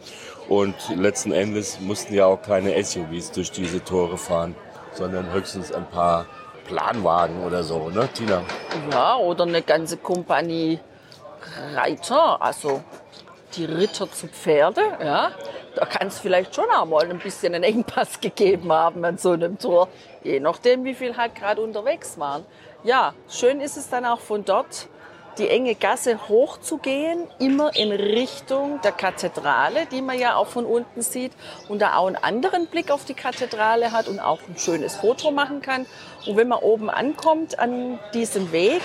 Und 0.49 0.75
letzten 0.95 1.33
Endes 1.33 1.81
mussten 1.81 2.15
ja 2.15 2.27
auch 2.27 2.43
keine 2.43 2.83
SUVs 2.83 3.33
durch 3.33 3.51
diese 3.51 3.83
Tore 3.83 4.19
fahren, 4.19 4.55
sondern 4.93 5.33
höchstens 5.33 5.73
ein 5.73 5.87
paar 5.89 6.27
Planwagen 6.67 7.43
oder 7.45 7.63
so, 7.63 7.91
ne, 7.91 8.09
Tina? 8.13 8.43
Ja, 8.91 9.17
oder 9.17 9.45
eine 9.45 9.63
ganze 9.63 9.97
Kompanie 9.97 10.79
Reiter. 11.75 12.41
Also 12.41 12.83
die 13.57 13.65
Ritter 13.65 14.11
zu 14.11 14.29
Pferde, 14.29 14.83
ja, 15.01 15.33
da 15.75 15.85
kann 15.87 16.09
es 16.09 16.19
vielleicht 16.19 16.55
schon 16.55 16.71
auch 16.71 16.87
mal 16.87 17.09
ein 17.11 17.19
bisschen 17.19 17.55
einen 17.55 17.65
Engpass 17.65 18.21
gegeben 18.21 18.73
haben 18.73 19.05
an 19.05 19.19
so 19.19 19.33
einem 19.33 19.59
Tor, 19.59 19.89
je 20.23 20.41
nachdem, 20.41 20.85
wie 20.85 20.95
viel 20.95 21.17
halt 21.17 21.35
gerade 21.35 21.61
unterwegs 21.63 22.19
waren. 22.19 22.45
Ja, 22.83 23.15
schön 23.29 23.61
ist 23.61 23.77
es 23.77 23.89
dann 23.89 24.05
auch 24.05 24.21
von 24.21 24.45
dort 24.45 24.89
die 25.39 25.49
enge 25.49 25.75
Gasse 25.75 26.29
hochzugehen, 26.29 27.27
immer 27.39 27.75
in 27.75 27.91
Richtung 27.91 28.81
der 28.83 28.93
Kathedrale, 28.93 29.87
die 29.87 30.01
man 30.01 30.19
ja 30.19 30.37
auch 30.37 30.47
von 30.47 30.65
unten 30.65 31.03
sieht 31.03 31.33
und 31.69 31.83
da 31.83 31.97
auch 31.97 32.07
einen 32.07 32.17
anderen 32.17 32.67
Blick 32.67 32.91
auf 32.91 33.05
die 33.05 33.15
Kathedrale 33.15 33.93
hat 33.93 34.07
und 34.09 34.21
auch 34.21 34.41
ein 34.49 34.57
schönes 34.57 34.95
Foto 34.97 35.31
machen 35.31 35.61
kann. 35.61 35.87
Und 36.27 36.37
wenn 36.37 36.49
man 36.49 36.61
oben 36.61 36.89
ankommt 36.89 37.59
an 37.59 37.99
diesem 38.13 38.53
Weg, 38.53 38.83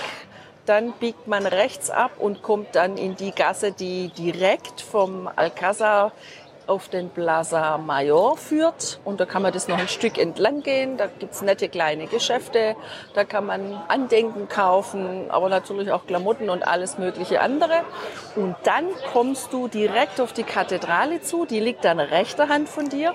dann 0.66 0.92
biegt 0.92 1.26
man 1.26 1.46
rechts 1.46 1.90
ab 1.90 2.12
und 2.18 2.42
kommt 2.42 2.74
dann 2.74 2.96
in 2.96 3.16
die 3.16 3.32
Gasse, 3.32 3.72
die 3.72 4.08
direkt 4.08 4.80
vom 4.80 5.28
Alcázar 5.34 6.12
auf 6.70 6.88
den 6.88 7.10
Plaza 7.10 7.78
Mayor 7.78 8.36
führt. 8.36 9.00
Und 9.04 9.18
da 9.18 9.26
kann 9.26 9.42
man 9.42 9.52
das 9.52 9.66
noch 9.66 9.76
ein 9.76 9.88
Stück 9.88 10.16
entlang 10.16 10.62
gehen. 10.62 10.96
Da 10.96 11.08
gibt 11.08 11.32
es 11.32 11.42
nette 11.42 11.68
kleine 11.68 12.06
Geschäfte. 12.06 12.76
Da 13.14 13.24
kann 13.24 13.44
man 13.44 13.74
Andenken 13.88 14.48
kaufen, 14.48 15.30
aber 15.30 15.48
natürlich 15.48 15.90
auch 15.90 16.06
Klamotten 16.06 16.48
und 16.48 16.62
alles 16.62 16.96
mögliche 16.96 17.40
andere. 17.40 17.82
Und 18.36 18.54
dann 18.62 18.86
kommst 19.12 19.52
du 19.52 19.66
direkt 19.66 20.20
auf 20.20 20.32
die 20.32 20.44
Kathedrale 20.44 21.20
zu. 21.20 21.44
Die 21.44 21.58
liegt 21.58 21.84
an 21.84 21.98
rechter 21.98 22.48
Hand 22.48 22.68
von 22.68 22.88
dir. 22.88 23.14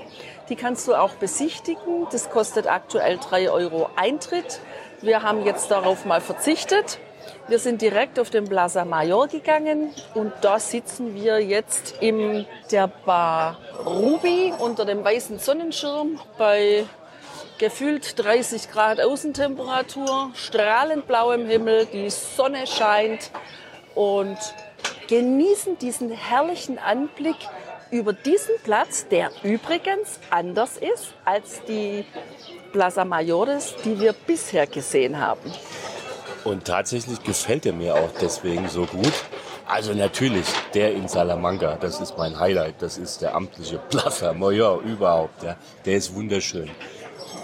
Die 0.49 0.57
kannst 0.57 0.85
du 0.89 0.95
auch 0.95 1.13
besichtigen. 1.13 2.07
Das 2.11 2.29
kostet 2.29 2.67
aktuell 2.67 3.17
drei 3.17 3.49
Euro 3.49 3.89
Eintritt. 3.95 4.59
Wir 5.01 5.23
haben 5.23 5.45
jetzt 5.45 5.71
darauf 5.71 6.03
mal 6.03 6.19
verzichtet 6.19 6.99
wir 7.47 7.59
sind 7.59 7.81
direkt 7.81 8.19
auf 8.19 8.29
den 8.29 8.45
Plaza 8.45 8.85
Mayor 8.85 9.27
gegangen 9.27 9.93
und 10.13 10.33
da 10.41 10.59
sitzen 10.59 11.15
wir 11.15 11.39
jetzt 11.39 11.95
in 12.01 12.45
der 12.71 12.87
Bar 12.87 13.59
Ruby 13.85 14.53
unter 14.59 14.85
dem 14.85 15.03
weißen 15.03 15.39
Sonnenschirm 15.39 16.19
bei 16.37 16.85
gefühlt 17.57 18.17
30 18.19 18.71
Grad 18.71 18.99
Außentemperatur, 18.99 20.31
strahlend 20.33 21.07
blauem 21.07 21.45
Himmel, 21.47 21.85
die 21.85 22.09
Sonne 22.09 22.67
scheint 22.67 23.31
und 23.93 24.37
genießen 25.07 25.77
diesen 25.77 26.11
herrlichen 26.11 26.77
Anblick 26.77 27.37
über 27.91 28.13
diesen 28.13 28.55
Platz, 28.63 29.07
der 29.07 29.31
übrigens 29.43 30.19
anders 30.29 30.77
ist 30.77 31.13
als 31.23 31.63
die 31.65 32.05
Plaza 32.71 33.05
Mayores, 33.05 33.75
die 33.85 33.99
wir 33.99 34.13
bisher 34.13 34.67
gesehen 34.67 35.19
haben. 35.19 35.51
Und 36.45 36.65
tatsächlich 36.65 37.23
gefällt 37.23 37.65
er 37.65 37.73
mir 37.73 37.95
auch 37.95 38.11
deswegen 38.21 38.69
so 38.69 38.85
gut. 38.85 39.13
Also 39.65 39.93
natürlich, 39.93 40.45
der 40.75 40.93
in 40.93 41.07
Salamanca, 41.07 41.75
das 41.75 41.99
ist 41.99 42.19
mein 42.19 42.39
Highlight. 42.39 42.75
Das 42.83 42.99
ist 42.99 43.23
der 43.23 43.33
amtliche 43.33 43.79
Plaza 43.89 44.31
Mayor 44.31 44.79
überhaupt. 44.81 45.41
Ja. 45.41 45.57
Der 45.85 45.95
ist 45.95 46.13
wunderschön. 46.13 46.69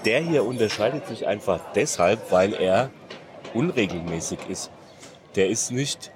Der 0.05 0.19
hier 0.19 0.45
unterscheidet 0.45 1.07
sich 1.07 1.25
einfach 1.25 1.59
deshalb, 1.73 2.31
weil 2.31 2.53
er 2.53 2.91
unregelmäßig 3.55 4.37
ist. 4.47 4.69
Der 5.35 5.49
ist 5.49 5.71
nicht 5.71 6.11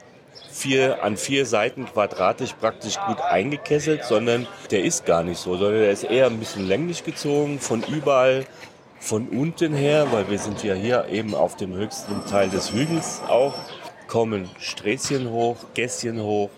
vier, 0.51 1.03
an 1.03 1.17
vier 1.17 1.47
Seiten 1.47 1.85
quadratisch 1.85 2.53
praktisch 2.53 2.97
gut 3.07 3.19
eingekesselt, 3.19 4.05
sondern 4.05 4.47
der 4.69 4.83
ist 4.83 5.07
gar 5.07 5.23
nicht 5.23 5.39
so, 5.39 5.57
sondern 5.57 5.81
der 5.81 5.91
ist 5.91 6.03
eher 6.03 6.27
ein 6.27 6.37
bisschen 6.37 6.67
länglich 6.67 7.03
gezogen, 7.03 7.59
von 7.59 7.83
überall 7.83 8.45
von 9.05 9.27
unten 9.29 9.75
her, 9.75 10.07
weil 10.11 10.31
wir 10.31 10.39
sind 10.39 10.63
ja 10.63 10.73
hier 10.73 11.05
eben 11.11 11.35
auf 11.35 11.55
dem 11.55 11.75
höchsten 11.75 12.25
Teil 12.25 12.49
des 12.49 12.73
Hügels 12.73 13.21
auch, 13.27 13.53
kommen 14.07 14.49
Sträßchen 14.57 15.29
hoch, 15.29 15.57
Gässchen 15.75 16.19
hoch 16.23 16.49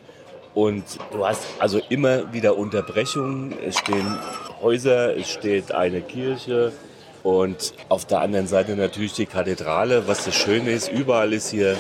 und 0.54 0.84
du 1.12 1.28
hast 1.28 1.42
also 1.60 1.82
immer 1.90 2.32
wieder 2.32 2.58
Unterbrechungen. 2.58 3.54
Es 3.66 3.78
stehen 3.78 4.18
Häuser, 4.62 5.18
es 5.18 5.30
steht 5.30 5.74
eine 5.74 6.00
Kirche 6.00 6.72
und 7.22 7.74
auf 7.90 8.06
der 8.06 8.22
anderen 8.22 8.48
Seite 8.48 8.78
natürlich 8.78 9.12
die 9.12 9.26
Kathedrale. 9.26 10.08
Was 10.08 10.24
das 10.24 10.36
Schöne 10.36 10.72
ist, 10.72 10.90
überall 10.90 11.34
ist 11.34 11.50
hier 11.50 11.76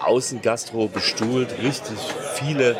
Außengastro 0.00 0.88
bestuhlt, 0.88 1.62
richtig 1.62 1.96
viele 2.34 2.76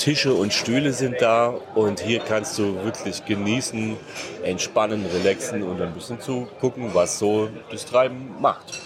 Tische 0.00 0.32
und 0.32 0.54
Stühle 0.54 0.94
sind 0.94 1.20
da 1.20 1.54
und 1.74 2.00
hier 2.00 2.20
kannst 2.20 2.58
du 2.58 2.82
wirklich 2.84 3.22
genießen, 3.26 3.98
entspannen, 4.42 5.04
relaxen 5.04 5.62
und 5.62 5.82
ein 5.82 5.92
bisschen 5.92 6.18
zu 6.18 6.48
gucken, 6.58 6.94
was 6.94 7.18
so 7.18 7.50
das 7.70 7.84
Treiben 7.84 8.34
macht. 8.40 8.80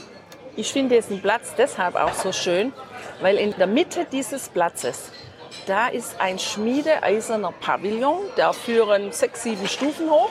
Ich 0.57 0.73
finde 0.73 0.97
diesen 0.97 1.23
Platz 1.23 1.55
deshalb 1.57 1.95
auch 1.95 2.15
so 2.15 2.33
schön, 2.33 2.73
weil 3.21 3.37
in 3.37 3.55
der 3.57 3.69
Mitte 3.69 4.09
dieses 4.11 4.49
Platzes, 4.49 5.13
da 5.69 5.87
ist 5.87 6.21
ein 6.21 6.41
schmiedeeiserner 6.41 7.53
Pavillon, 7.61 8.19
da 8.35 8.53
führen 8.53 9.13
sechs, 9.13 9.45
sieben 9.45 9.69
Stufen 9.69 10.11
hoch. 10.11 10.31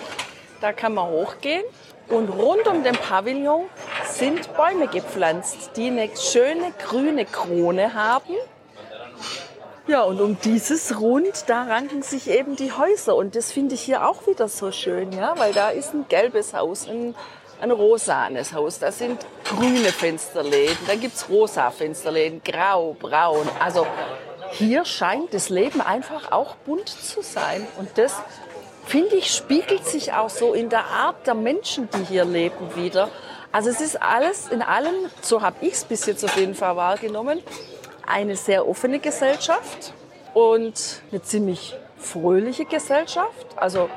Da 0.60 0.74
kann 0.74 0.96
man 0.96 1.10
hochgehen 1.10 1.63
und 2.10 2.28
rund 2.28 2.68
um 2.68 2.84
den 2.84 2.96
Pavillon 2.96 3.68
sind 4.06 4.54
Bäume 4.58 4.88
gepflanzt, 4.88 5.72
die 5.78 5.88
eine 5.88 6.10
schöne 6.18 6.74
grüne 6.78 7.24
Krone 7.24 7.94
haben 7.94 8.36
ja, 9.86 10.04
und 10.04 10.22
um 10.22 10.38
dieses 10.40 11.00
Rund, 11.02 11.46
da 11.48 11.63
ranken 11.63 12.04
sich 12.04 12.30
eben 12.30 12.56
die 12.56 12.72
Häuser. 12.72 13.16
Und 13.18 13.36
das 13.36 13.52
finde 13.52 13.75
ich 13.75 13.82
hier 13.82 14.08
auch 14.08 14.25
wieder 14.28 14.48
so 14.48 14.72
schön, 14.72 15.12
ja, 15.12 15.38
weil 15.38 15.52
da 15.52 15.70
ist 15.70 15.94
ein 15.94 16.06
gelbes 16.08 16.54
Haus, 16.54 16.88
ein, 16.88 17.16
ein 17.60 17.70
rosanes 17.70 18.54
Haus, 18.54 18.80
da 18.80 18.94
sind 18.94 19.25
grüne 19.44 19.92
Fensterläden, 19.92 20.78
dann 20.88 21.02
gibt's 21.02 21.28
rosa 21.28 21.70
Fensterläden, 21.70 22.42
grau, 22.46 22.96
braun. 22.98 23.50
Also 23.60 23.86
hier 24.52 24.86
scheint 24.86 25.34
das 25.34 25.50
Leben 25.50 25.82
einfach 25.82 26.32
auch 26.32 26.56
bunt 26.56 26.88
zu 26.88 27.22
sein. 27.22 27.68
Und 27.78 27.90
das, 27.98 28.16
finde 28.86 29.16
ich, 29.18 29.34
spiegelt 29.34 29.86
sich 29.86 30.13
auch 30.13 30.30
so 30.30 30.54
in 30.54 30.70
der 30.70 30.86
Art 30.86 31.28
der 31.28 31.34
Menschen, 31.34 31.90
die 31.90 32.06
hier 32.06 32.24
leben, 32.24 32.75
wieder. 32.75 33.10
Also 33.52 33.70
es 33.70 33.82
ist 33.82 34.02
alles 34.02 34.48
in 34.48 34.62
allem, 34.62 34.96
so 35.22 35.42
habe 35.42 35.58
ich 35.62 35.74
es 35.74 35.84
bis 35.84 36.06
jetzt 36.06 36.24
auf 36.24 36.38
jeden 36.38 36.56
Fall 36.56 36.75
wahrgenommen, 36.78 37.42
eine 38.06 38.36
sehr 38.36 38.68
offene 38.68 39.00
Gesellschaft 39.00 39.94
und 40.34 41.02
eine 41.12 41.22
ziemlich 41.22 41.76
fröhliche 41.98 42.66
Gesellschaft. 42.66 43.48
Also 43.56 43.90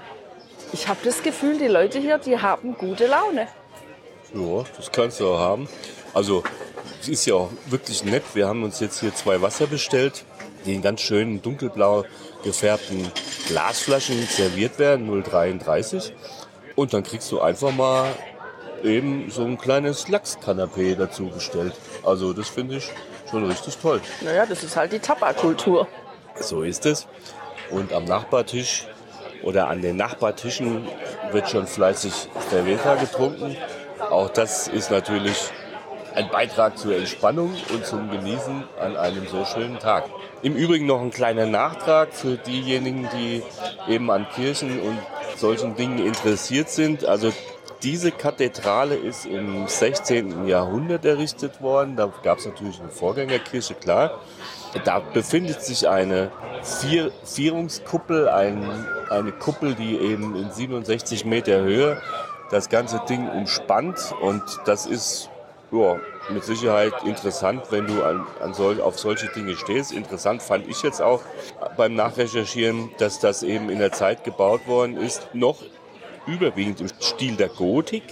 ich 0.73 0.89
habe 0.89 1.01
das 1.05 1.23
Gefühl, 1.23 1.59
die 1.59 1.69
Leute 1.69 1.99
hier, 1.99 2.19
die 2.19 2.39
haben 2.39 2.77
gute 2.77 3.07
Laune. 3.07 3.49
Ja, 4.35 4.65
das 4.77 4.91
kannst 4.91 5.21
du 5.21 5.29
auch 5.29 5.39
haben. 5.39 5.69
Also, 6.13 6.43
es 7.01 7.09
ist 7.09 7.27
ja 7.27 7.35
auch 7.35 7.51
wirklich 7.67 8.05
nett. 8.05 8.25
Wir 8.35 8.49
haben 8.49 8.65
uns 8.65 8.81
jetzt 8.81 9.01
hier 9.01 9.15
zwei 9.15 9.41
Wasser 9.41 9.67
bestellt, 9.67 10.25
die 10.65 10.75
in 10.75 10.83
ganz 10.83 11.01
schönen 11.01 11.41
dunkelblau 11.41 12.05
gefärbten 12.43 13.11
Glasflaschen 13.47 14.27
serviert 14.27 14.79
werden, 14.79 15.09
0,33. 15.09 16.13
Und 16.75 16.93
dann 16.93 17.03
kriegst 17.03 17.31
du 17.33 17.41
einfach 17.41 17.73
mal 17.73 18.09
eben 18.83 19.31
so 19.31 19.43
ein 19.43 19.59
kleines 19.59 20.09
Lachskanapé 20.09 20.97
dazu 20.97 21.29
bestellt. 21.29 21.75
Also, 22.03 22.33
das 22.33 22.49
finde 22.49 22.77
ich 22.77 22.91
schon 23.31 23.47
richtig 23.47 23.77
toll. 23.79 24.01
Naja, 24.21 24.47
das 24.47 24.63
ist 24.65 24.77
halt 24.77 24.93
die 24.93 24.99
Tabakultur. 24.99 25.89
So 26.37 26.63
ist 26.63 26.87
es. 26.87 27.07
Und 27.71 27.93
am 27.93 28.05
Nachbartisch 28.05 28.87
oder 29.43 29.69
an 29.69 29.83
den 29.83 29.97
Nachbartischen 29.97 30.89
wird 31.33 31.49
schon 31.49 31.67
fleißig 31.67 32.29
Cerveza 32.51 32.95
getrunken. 32.95 33.57
Auch 34.11 34.29
das 34.31 34.69
ist 34.69 34.91
natürlich 34.91 35.51
ein 36.15 36.31
Beitrag 36.31 36.79
zur 36.79 36.97
Entspannung 36.97 37.55
und 37.73 37.85
zum 37.85 38.11
Genießen 38.11 38.65
an 38.81 38.97
einem 38.97 39.27
so 39.27 39.45
schönen 39.45 39.79
Tag. 39.79 40.05
Im 40.43 40.55
Übrigen 40.55 40.87
noch 40.87 41.01
ein 41.01 41.11
kleiner 41.11 41.47
Nachtrag 41.47 42.15
für 42.15 42.37
diejenigen, 42.37 43.09
die 43.15 43.43
eben 43.89 44.11
an 44.11 44.27
Kirchen 44.35 44.81
und 44.81 44.99
solchen 45.37 45.75
Dingen 45.77 45.99
interessiert 45.99 46.71
sind. 46.71 47.05
Also 47.05 47.33
diese 47.83 48.11
Kathedrale 48.11 48.97
ist 48.97 49.27
im 49.27 49.67
16. 49.67 50.47
Jahrhundert 50.47 51.05
errichtet 51.05 51.61
worden. 51.61 51.97
Da 51.97 52.13
gab 52.23 52.39
es 52.39 52.47
natürlich 52.47 52.81
eine 52.81 52.91
Vorgängerkirche, 52.91 53.75
klar. 53.75 54.21
Da 54.85 55.01
befindet 55.01 55.63
sich 55.63 55.89
eine 55.89 56.31
Vier 56.63 57.13
Vierungskuppel, 57.25 58.29
ein, 58.29 58.87
eine 59.09 59.31
Kuppel, 59.33 59.75
die 59.75 59.97
eben 59.99 60.35
in 60.35 60.51
67 60.51 61.25
Meter 61.25 61.61
Höhe 61.61 62.03
das 62.51 62.69
ganze 62.69 63.01
Ding 63.09 63.29
umspannt. 63.29 64.15
Und 64.21 64.43
das 64.65 64.87
ist 64.87 65.31
ja, 65.71 66.01
mit 66.31 66.45
Sicherheit 66.45 66.93
interessant, 67.05 67.63
wenn 67.71 67.87
du 67.87 68.03
an, 68.03 68.27
an 68.41 68.55
sol 68.55 68.81
auf 68.81 68.99
solche 68.99 69.29
Dinge 69.29 69.57
stehst. 69.57 69.93
Interessant 69.93 70.43
fand 70.43 70.67
ich 70.67 70.83
jetzt 70.83 71.01
auch 71.01 71.23
beim 71.77 71.95
Nachrecherchieren, 71.95 72.91
dass 72.99 73.19
das 73.21 73.43
eben 73.43 73.71
in 73.71 73.79
der 73.79 73.93
Zeit 73.93 74.25
gebaut 74.25 74.67
worden 74.67 74.97
ist, 74.97 75.29
noch 75.35 75.63
überwiegend 76.27 76.81
im 76.81 76.89
Stil 77.01 77.37
der 77.37 77.49
Gotik, 77.49 78.03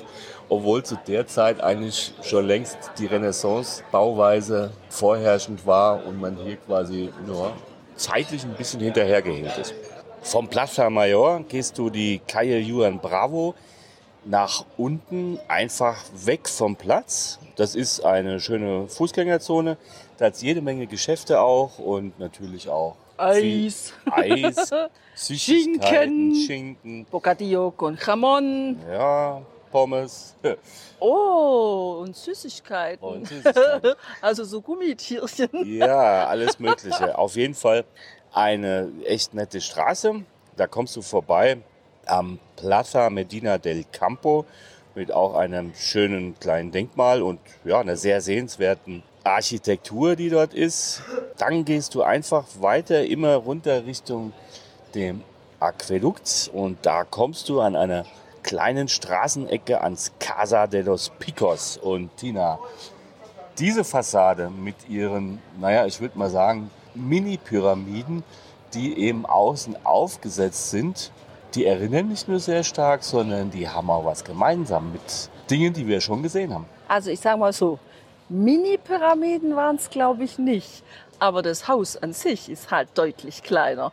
obwohl 0.48 0.82
zu 0.82 0.96
der 1.06 1.26
Zeit 1.26 1.60
eigentlich 1.62 2.14
schon 2.22 2.46
längst 2.46 2.78
die 2.98 3.06
Renaissance-Bauweise 3.06 4.70
vorherrschend 4.88 5.66
war 5.66 6.04
und 6.06 6.20
man 6.20 6.36
hier 6.36 6.56
quasi 6.56 7.10
nur 7.26 7.52
zeitlich 7.96 8.44
ein 8.44 8.54
bisschen 8.54 8.80
hinterhergehängt 8.80 9.56
ist. 9.58 9.74
Vom 10.22 10.48
Plaza 10.48 10.88
Mayor 10.90 11.44
gehst 11.48 11.78
du 11.78 11.90
die 11.90 12.20
Calle 12.26 12.58
Juan 12.58 12.98
Bravo 12.98 13.54
nach 14.24 14.64
unten, 14.76 15.38
einfach 15.48 16.02
weg 16.24 16.48
vom 16.48 16.76
Platz. 16.76 17.38
Das 17.56 17.74
ist 17.74 18.04
eine 18.04 18.40
schöne 18.40 18.88
Fußgängerzone. 18.88 19.76
Da 20.16 20.26
hat 20.26 20.34
es 20.34 20.42
jede 20.42 20.62
Menge 20.62 20.86
Geschäfte 20.86 21.40
auch 21.40 21.78
und 21.78 22.18
natürlich 22.18 22.68
auch 22.68 22.96
Eis. 23.16 23.92
Eis, 24.10 24.70
Süßigkeiten, 25.14 26.34
Schinken, 26.34 27.04
Bocadillo 27.06 27.70
con 27.70 27.96
Jamon. 28.04 28.78
Ja, 28.90 29.42
Pommes. 29.70 30.36
Oh, 31.00 31.98
und 32.02 32.16
Süßigkeiten. 32.16 33.06
Und 33.06 33.28
Süßigkeiten. 33.28 33.94
also 34.20 34.44
so 34.44 34.60
Gummitierchen. 34.60 35.48
Ja, 35.64 36.26
alles 36.26 36.58
Mögliche. 36.58 37.16
Auf 37.16 37.36
jeden 37.36 37.54
Fall 37.54 37.84
eine 38.32 38.90
echt 39.04 39.34
nette 39.34 39.60
Straße. 39.60 40.22
Da 40.56 40.66
kommst 40.66 40.96
du 40.96 41.02
vorbei 41.02 41.58
am 42.06 42.38
Plaza 42.56 43.10
Medina 43.10 43.58
del 43.58 43.84
Campo 43.90 44.44
mit 44.94 45.10
auch 45.12 45.34
einem 45.34 45.72
schönen 45.74 46.38
kleinen 46.38 46.70
Denkmal 46.70 47.22
und 47.22 47.40
ja, 47.64 47.80
einer 47.80 47.96
sehr 47.96 48.20
sehenswerten 48.20 49.02
Architektur, 49.24 50.16
die 50.16 50.28
dort 50.28 50.54
ist. 50.54 51.02
Dann 51.38 51.64
gehst 51.64 51.94
du 51.94 52.02
einfach 52.02 52.44
weiter 52.60 53.04
immer 53.04 53.34
runter 53.36 53.86
Richtung 53.86 54.32
dem 54.94 55.22
Aquädukt 55.60 56.50
und 56.52 56.78
da 56.82 57.04
kommst 57.04 57.48
du 57.48 57.60
an 57.60 57.74
einer 57.74 58.04
kleinen 58.42 58.88
Straßenecke 58.88 59.80
ans 59.80 60.12
Casa 60.20 60.66
de 60.66 60.82
los 60.82 61.10
Picos. 61.18 61.78
Und 61.78 62.14
Tina, 62.16 62.58
diese 63.58 63.82
Fassade 63.84 64.50
mit 64.50 64.88
ihren, 64.88 65.40
naja, 65.58 65.86
ich 65.86 66.00
würde 66.00 66.18
mal 66.18 66.30
sagen, 66.30 66.70
Mini-Pyramiden, 66.94 68.22
die 68.74 68.98
eben 68.98 69.24
außen 69.24 69.84
aufgesetzt 69.84 70.70
sind, 70.70 71.10
die 71.54 71.64
erinnern 71.64 72.08
nicht 72.08 72.28
nur 72.28 72.40
sehr 72.40 72.64
stark, 72.64 73.02
sondern 73.04 73.50
die 73.50 73.68
haben 73.68 73.88
auch 73.88 74.04
was 74.04 74.24
gemeinsam 74.24 74.92
mit 74.92 75.30
Dingen, 75.50 75.72
die 75.72 75.86
wir 75.86 76.00
schon 76.00 76.22
gesehen 76.22 76.52
haben. 76.52 76.66
Also 76.88 77.10
ich 77.10 77.20
sage 77.20 77.38
mal 77.38 77.52
so, 77.52 77.78
Mini-Pyramiden 78.28 79.54
waren 79.56 79.76
es, 79.76 79.90
glaube 79.90 80.24
ich, 80.24 80.38
nicht. 80.38 80.82
Aber 81.18 81.42
das 81.42 81.68
Haus 81.68 81.96
an 81.96 82.12
sich 82.12 82.48
ist 82.48 82.70
halt 82.70 82.88
deutlich 82.94 83.42
kleiner. 83.42 83.92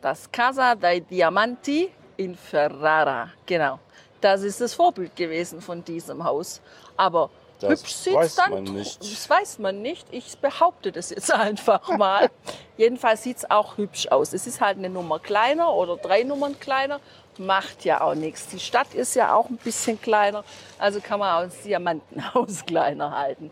Das 0.00 0.30
Casa 0.32 0.74
dei 0.74 1.00
Diamanti 1.00 1.90
in 2.16 2.36
Ferrara, 2.36 3.30
genau. 3.46 3.78
Das 4.20 4.42
ist 4.42 4.60
das 4.60 4.74
Vorbild 4.74 5.14
gewesen 5.16 5.60
von 5.60 5.84
diesem 5.84 6.22
Haus. 6.24 6.60
Aber 6.96 7.30
Das 7.60 7.70
hübsch 7.80 7.92
sieht 7.94 8.16
es 8.18 8.34
dann. 8.36 8.62
nicht. 8.64 9.00
Das 9.02 9.28
weiß 9.28 9.58
man 9.58 9.82
nicht. 9.82 10.06
Ich 10.10 10.38
behaupte 10.38 10.92
das 10.92 11.10
jetzt 11.10 11.32
einfach 11.34 11.88
mal. 11.96 12.30
Jedenfalls 12.76 13.22
sieht 13.24 13.38
es 13.38 13.50
auch 13.50 13.76
hübsch 13.76 14.08
aus. 14.08 14.32
Es 14.32 14.46
ist 14.46 14.60
halt 14.60 14.78
eine 14.78 14.90
Nummer 14.90 15.18
kleiner 15.18 15.72
oder 15.72 15.96
drei 15.96 16.22
Nummern 16.22 16.58
kleiner. 16.58 17.00
Macht 17.38 17.84
ja 17.84 18.00
auch 18.00 18.14
nichts. 18.14 18.46
Die 18.48 18.60
Stadt 18.60 18.94
ist 18.94 19.14
ja 19.16 19.34
auch 19.34 19.48
ein 19.48 19.56
bisschen 19.56 20.00
kleiner. 20.00 20.44
Also 20.78 21.00
kann 21.00 21.18
man 21.18 21.34
auch 21.36 21.44
das 21.44 21.62
Diamantenhaus 21.62 22.64
kleiner 22.66 23.16
halten. 23.16 23.50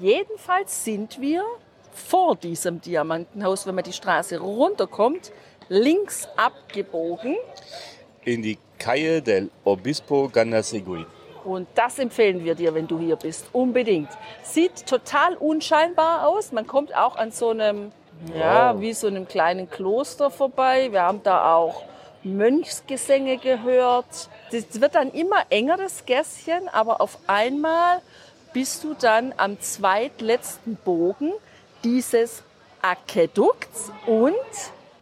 Jedenfalls 0.00 0.84
sind 0.84 1.20
wir 1.20 1.44
vor 1.92 2.36
diesem 2.36 2.80
Diamantenhaus, 2.80 3.66
wenn 3.66 3.76
man 3.76 3.84
die 3.84 3.92
Straße 3.92 4.38
runterkommt, 4.38 5.32
links 5.68 6.28
abgebogen. 6.36 7.36
In 8.24 8.42
die 8.42 8.58
Calle 8.78 9.22
del 9.22 9.50
Obispo 9.64 10.28
Ganasegui. 10.32 11.06
Und 11.44 11.68
das 11.74 11.98
empfehlen 11.98 12.42
wir 12.44 12.54
dir, 12.54 12.74
wenn 12.74 12.86
du 12.86 12.98
hier 12.98 13.16
bist. 13.16 13.46
Unbedingt. 13.52 14.08
Sieht 14.42 14.86
total 14.86 15.36
unscheinbar 15.36 16.26
aus. 16.26 16.52
Man 16.52 16.66
kommt 16.66 16.96
auch 16.96 17.16
an 17.16 17.30
so 17.30 17.50
einem, 17.50 17.92
ja, 18.34 18.80
wie 18.80 18.94
so 18.94 19.06
einem 19.06 19.28
kleinen 19.28 19.68
Kloster 19.70 20.30
vorbei. 20.30 20.90
Wir 20.90 21.02
haben 21.02 21.22
da 21.22 21.54
auch 21.54 21.84
Mönchsgesänge 22.22 23.36
gehört. 23.36 24.30
Das 24.50 24.80
wird 24.80 24.94
dann 24.94 25.10
immer 25.12 25.42
enger, 25.50 25.76
das 25.76 26.06
Gässchen, 26.06 26.68
aber 26.72 27.00
auf 27.02 27.18
einmal 27.26 28.00
bist 28.54 28.84
du 28.84 28.94
dann 28.98 29.34
am 29.36 29.60
zweitletzten 29.60 30.76
Bogen 30.76 31.32
dieses 31.82 32.44
Aquädukts 32.80 33.90
und 34.06 34.32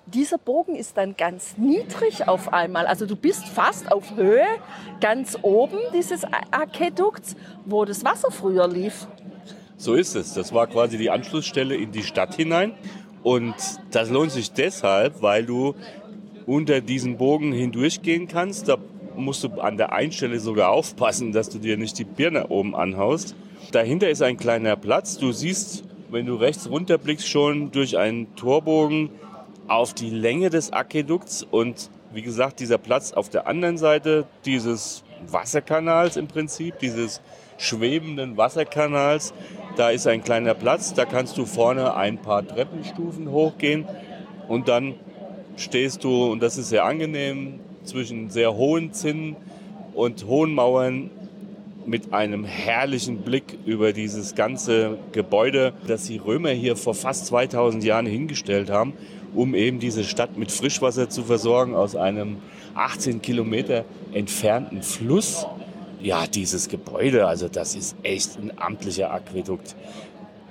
dieser 0.06 0.38
Bogen 0.38 0.74
ist 0.74 0.96
dann 0.96 1.16
ganz 1.16 1.58
niedrig 1.58 2.26
auf 2.26 2.52
einmal. 2.52 2.86
Also 2.86 3.06
du 3.06 3.14
bist 3.14 3.46
fast 3.46 3.92
auf 3.92 4.16
Höhe, 4.16 4.46
ganz 5.00 5.38
oben 5.42 5.78
dieses 5.94 6.24
Aquädukts, 6.50 7.36
wo 7.66 7.84
das 7.84 8.04
Wasser 8.04 8.30
früher 8.30 8.66
lief. 8.66 9.06
So 9.76 9.94
ist 9.94 10.16
es. 10.16 10.32
Das 10.32 10.52
war 10.54 10.66
quasi 10.66 10.96
die 10.96 11.10
Anschlussstelle 11.10 11.76
in 11.76 11.92
die 11.92 12.02
Stadt 12.02 12.34
hinein. 12.34 12.74
Und 13.22 13.54
das 13.90 14.10
lohnt 14.10 14.32
sich 14.32 14.52
deshalb, 14.52 15.22
weil 15.22 15.44
du 15.44 15.74
unter 16.46 16.80
diesen 16.80 17.18
Bogen 17.18 17.52
hindurchgehen 17.52 18.28
kannst. 18.28 18.68
Da 18.68 18.78
musst 19.16 19.44
du 19.44 19.60
an 19.60 19.76
der 19.76 19.92
einen 19.92 20.12
Stelle 20.12 20.40
sogar 20.40 20.70
aufpassen, 20.70 21.32
dass 21.32 21.48
du 21.48 21.58
dir 21.58 21.76
nicht 21.76 21.98
die 21.98 22.04
Birne 22.04 22.48
oben 22.48 22.74
anhaust. 22.74 23.34
Dahinter 23.70 24.10
ist 24.10 24.22
ein 24.22 24.36
kleiner 24.36 24.76
Platz. 24.76 25.18
Du 25.18 25.32
siehst, 25.32 25.84
wenn 26.10 26.26
du 26.26 26.34
rechts 26.34 26.68
runterblickst, 26.68 27.28
schon 27.28 27.70
durch 27.70 27.96
einen 27.98 28.34
Torbogen 28.36 29.10
auf 29.68 29.94
die 29.94 30.10
Länge 30.10 30.50
des 30.50 30.72
Aquädukts. 30.72 31.46
Und 31.50 31.90
wie 32.12 32.22
gesagt, 32.22 32.60
dieser 32.60 32.78
Platz 32.78 33.12
auf 33.12 33.28
der 33.28 33.46
anderen 33.46 33.78
Seite 33.78 34.26
dieses 34.44 35.04
Wasserkanals 35.26 36.16
im 36.16 36.26
Prinzip, 36.26 36.78
dieses 36.80 37.20
schwebenden 37.58 38.36
Wasserkanals, 38.36 39.32
da 39.76 39.90
ist 39.90 40.06
ein 40.06 40.22
kleiner 40.22 40.54
Platz. 40.54 40.94
Da 40.94 41.04
kannst 41.04 41.38
du 41.38 41.46
vorne 41.46 41.94
ein 41.94 42.18
paar 42.18 42.46
Treppenstufen 42.46 43.30
hochgehen 43.30 43.86
und 44.48 44.68
dann 44.68 44.94
stehst 45.56 46.04
du, 46.04 46.32
und 46.32 46.42
das 46.42 46.58
ist 46.58 46.68
sehr 46.68 46.84
angenehm, 46.84 47.60
zwischen 47.84 48.30
sehr 48.30 48.54
hohen 48.54 48.92
Zinnen 48.92 49.36
und 49.94 50.26
hohen 50.26 50.54
Mauern 50.54 51.10
mit 51.86 52.12
einem 52.12 52.44
herrlichen 52.44 53.18
Blick 53.18 53.58
über 53.66 53.92
dieses 53.92 54.34
ganze 54.34 54.98
Gebäude, 55.12 55.72
das 55.86 56.04
die 56.04 56.18
Römer 56.18 56.50
hier 56.50 56.76
vor 56.76 56.94
fast 56.94 57.26
2000 57.26 57.84
Jahren 57.84 58.06
hingestellt 58.06 58.70
haben, 58.70 58.92
um 59.34 59.54
eben 59.54 59.78
diese 59.80 60.04
Stadt 60.04 60.36
mit 60.36 60.52
Frischwasser 60.52 61.08
zu 61.08 61.22
versorgen 61.22 61.74
aus 61.74 61.96
einem 61.96 62.36
18 62.74 63.22
Kilometer 63.22 63.84
entfernten 64.12 64.82
Fluss. 64.82 65.46
Ja, 66.00 66.26
dieses 66.26 66.68
Gebäude, 66.68 67.26
also 67.26 67.48
das 67.48 67.74
ist 67.74 67.96
echt 68.02 68.38
ein 68.38 68.52
amtlicher 68.56 69.12
Aquädukt. 69.12 69.76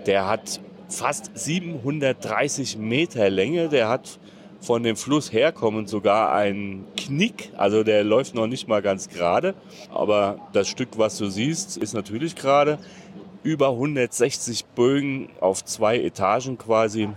Der 0.05 0.27
hat 0.27 0.61
fast 0.87 1.31
730 1.33 2.77
Meter 2.77 3.29
Länge, 3.29 3.69
der 3.69 3.89
hat 3.89 4.19
von 4.61 4.83
dem 4.83 4.95
Fluss 4.95 5.33
herkommend 5.33 5.89
sogar 5.89 6.33
ein 6.33 6.85
Knick. 6.95 7.51
Also 7.57 7.83
der 7.83 8.03
läuft 8.03 8.35
noch 8.35 8.47
nicht 8.47 8.67
mal 8.67 8.81
ganz 8.81 9.09
gerade. 9.09 9.55
Aber 9.91 10.39
das 10.53 10.67
Stück, 10.67 10.89
was 10.97 11.17
du 11.17 11.29
siehst, 11.29 11.77
ist 11.77 11.93
natürlich 11.93 12.35
gerade. 12.35 12.77
Über 13.43 13.69
160 13.69 14.65
Bögen 14.65 15.29
auf 15.39 15.65
zwei 15.65 15.99
Etagen 15.99 16.59
quasi. 16.59 17.09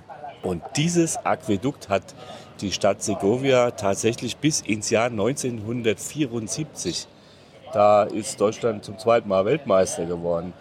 Und 0.42 0.62
dieses 0.76 1.18
Aquädukt 1.18 1.90
hat 1.90 2.14
die 2.60 2.72
Stadt 2.72 3.02
Segovia 3.02 3.72
tatsächlich 3.72 4.38
bis 4.38 4.62
ins 4.62 4.88
Jahr 4.88 5.06
1974. 5.06 7.08
Da 7.74 8.04
ist 8.04 8.40
Deutschland 8.40 8.84
zum 8.84 8.98
zweiten 8.98 9.28
Mal 9.28 9.44
Weltmeister 9.44 10.06
geworden. 10.06 10.54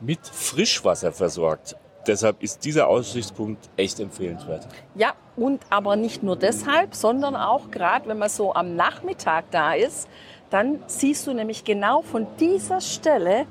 Mit 0.00 0.20
Frischwasser 0.26 1.12
versorgt. 1.12 1.76
Deshalb 2.06 2.42
ist 2.42 2.64
dieser 2.64 2.88
Aussichtspunkt 2.88 3.68
echt 3.76 4.00
empfehlenswert. 4.00 4.66
Ja, 4.94 5.14
und 5.36 5.62
aber 5.70 5.96
nicht 5.96 6.22
nur 6.22 6.36
deshalb, 6.36 6.94
sondern 6.94 7.36
auch 7.36 7.70
gerade, 7.70 8.08
wenn 8.08 8.18
man 8.18 8.28
so 8.28 8.54
am 8.54 8.74
Nachmittag 8.74 9.44
da 9.50 9.74
ist, 9.74 10.08
dann 10.50 10.80
siehst 10.86 11.26
du 11.26 11.32
nämlich 11.32 11.64
genau 11.64 12.02
von 12.02 12.26
dieser 12.38 12.80
Stelle 12.80 13.46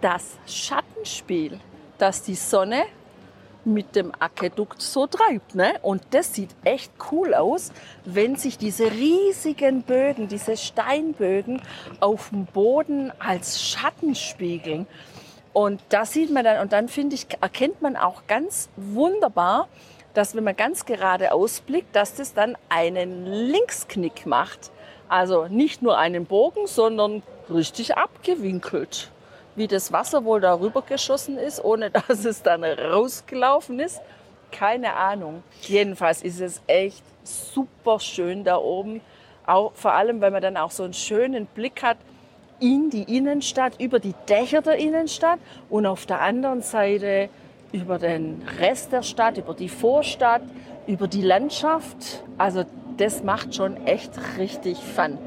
das 0.00 0.36
Schattenspiel, 0.46 1.58
das 1.98 2.22
die 2.22 2.34
Sonne 2.34 2.84
mit 3.64 3.94
dem 3.96 4.12
Aquädukt 4.18 4.82
so 4.82 5.06
treibt. 5.06 5.54
Ne? 5.54 5.74
Und 5.82 6.02
das 6.10 6.34
sieht 6.34 6.50
echt 6.64 6.92
cool 7.10 7.34
aus, 7.34 7.72
wenn 8.04 8.36
sich 8.36 8.58
diese 8.58 8.90
riesigen 8.90 9.82
Bögen, 9.82 10.28
diese 10.28 10.56
Steinbögen 10.56 11.62
auf 12.00 12.30
dem 12.30 12.46
Boden 12.46 13.12
als 13.18 13.62
Schatten 13.62 14.14
spiegeln. 14.14 14.86
Und 15.52 15.82
da 15.90 16.04
sieht 16.04 16.30
man 16.30 16.44
dann, 16.44 16.60
und 16.60 16.72
dann 16.72 16.88
finde 16.88 17.14
ich, 17.14 17.26
erkennt 17.40 17.82
man 17.82 17.96
auch 17.96 18.26
ganz 18.26 18.70
wunderbar, 18.76 19.68
dass 20.14 20.34
wenn 20.34 20.44
man 20.44 20.56
ganz 20.56 20.86
gerade 20.86 21.32
ausblickt, 21.32 21.94
dass 21.94 22.14
das 22.14 22.34
dann 22.34 22.56
einen 22.68 23.26
Linksknick 23.26 24.26
macht. 24.26 24.70
Also 25.08 25.46
nicht 25.48 25.82
nur 25.82 25.98
einen 25.98 26.24
Bogen, 26.24 26.66
sondern 26.66 27.22
richtig 27.50 27.96
abgewinkelt. 27.96 29.10
Wie 29.54 29.66
das 29.66 29.92
Wasser 29.92 30.24
wohl 30.24 30.40
darüber 30.40 30.80
geschossen 30.82 31.36
ist, 31.36 31.62
ohne 31.62 31.90
dass 32.08 32.24
es 32.24 32.42
dann 32.42 32.64
rausgelaufen 32.64 33.78
ist. 33.78 34.00
Keine 34.50 34.94
Ahnung. 34.94 35.42
Jedenfalls 35.62 36.22
ist 36.22 36.40
es 36.40 36.62
echt 36.66 37.02
super 37.24 38.00
schön 38.00 38.44
da 38.44 38.56
oben. 38.56 39.00
Auch, 39.46 39.72
vor 39.74 39.92
allem, 39.92 40.20
weil 40.20 40.30
man 40.30 40.42
dann 40.42 40.56
auch 40.56 40.70
so 40.70 40.84
einen 40.84 40.94
schönen 40.94 41.46
Blick 41.46 41.82
hat 41.82 41.98
in 42.62 42.90
die 42.90 43.02
Innenstadt, 43.16 43.80
über 43.80 43.98
die 43.98 44.14
Dächer 44.28 44.62
der 44.62 44.76
Innenstadt 44.76 45.40
und 45.68 45.84
auf 45.84 46.06
der 46.06 46.20
anderen 46.20 46.62
Seite 46.62 47.28
über 47.72 47.98
den 47.98 48.42
Rest 48.60 48.92
der 48.92 49.02
Stadt, 49.02 49.36
über 49.36 49.52
die 49.52 49.68
Vorstadt, 49.68 50.42
über 50.86 51.08
die 51.08 51.22
Landschaft. 51.22 52.22
Also 52.38 52.64
das 52.98 53.24
macht 53.24 53.54
schon 53.54 53.84
echt 53.86 54.12
richtig 54.38 54.78
Fun. 54.78 55.18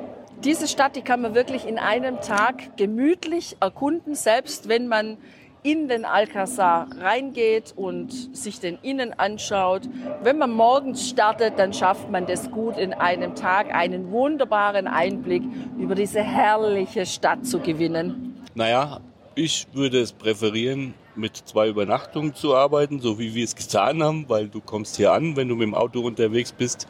Diese 0.44 0.68
Stadt, 0.68 0.96
die 0.96 1.02
kann 1.02 1.22
man 1.22 1.36
wirklich 1.36 1.68
in 1.68 1.78
einem 1.78 2.22
Tag 2.22 2.78
gemütlich 2.78 3.58
erkunden, 3.60 4.16
selbst 4.16 4.70
wenn 4.70 4.88
man 4.88 5.18
in 5.66 5.88
den 5.88 6.06
Alcazar 6.06 6.88
reingeht 7.00 7.74
und 7.76 8.12
sich 8.38 8.60
den 8.60 8.78
Innen 8.84 9.14
anschaut. 9.14 9.82
Wenn 10.22 10.38
man 10.38 10.52
morgens 10.52 11.10
startet, 11.10 11.58
dann 11.58 11.74
schafft 11.74 12.12
man 12.12 12.28
das 12.28 12.52
gut 12.52 12.78
in 12.78 12.94
einem 12.94 13.34
Tag, 13.34 13.74
einen 13.74 14.12
wunderbaren 14.12 14.88
Einblick 14.88 15.42
über 15.80 15.96
diese 15.96 16.22
herrliche 16.22 17.08
Stadt 17.08 17.48
zu 17.48 17.60
gewinnen. 17.60 18.44
Naja, 18.54 19.00
ich 19.34 19.66
würde 19.74 20.00
es 20.02 20.14
präferieren, 20.14 20.94
mit 21.16 21.36
zwei 21.36 21.70
Übernachtungen 21.70 22.36
zu 22.36 22.56
arbeiten, 22.56 23.00
so 23.00 23.18
wie 23.18 23.34
wir 23.34 23.44
es 23.44 23.56
getan 23.56 24.04
haben, 24.04 24.26
weil 24.28 24.48
du 24.48 24.62
kommst 24.62 24.98
hier 24.98 25.14
an, 25.14 25.36
wenn 25.36 25.48
du 25.48 25.56
mit 25.56 25.64
dem 25.64 25.74
Auto 25.74 26.02
unterwegs 26.02 26.52
bist, 26.52 26.88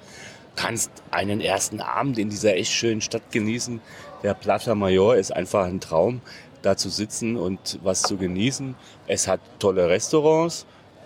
kannst 0.57 0.91
einen 1.11 1.39
ersten 1.39 1.79
Abend 1.79 2.17
in 2.17 2.29
dieser 2.29 2.55
echt 2.55 2.73
schönen 2.73 2.99
Stadt 2.99 3.31
genießen. 3.31 3.79
Der 4.21 4.33
Plaza 4.33 4.75
Mayor 4.75 5.15
ist 5.15 5.31
einfach 5.31 5.65
ein 5.65 5.79
Traum 5.79 6.19
da 6.65 6.77
zu 6.77 6.89
sitzen 6.89 7.37
und 7.37 7.79
was 7.83 8.01
zu 8.01 8.17
genießen. 8.17 8.75
Es 9.07 9.27
hat 9.27 9.39
tolle 9.59 9.89
Restaurants 9.89 10.65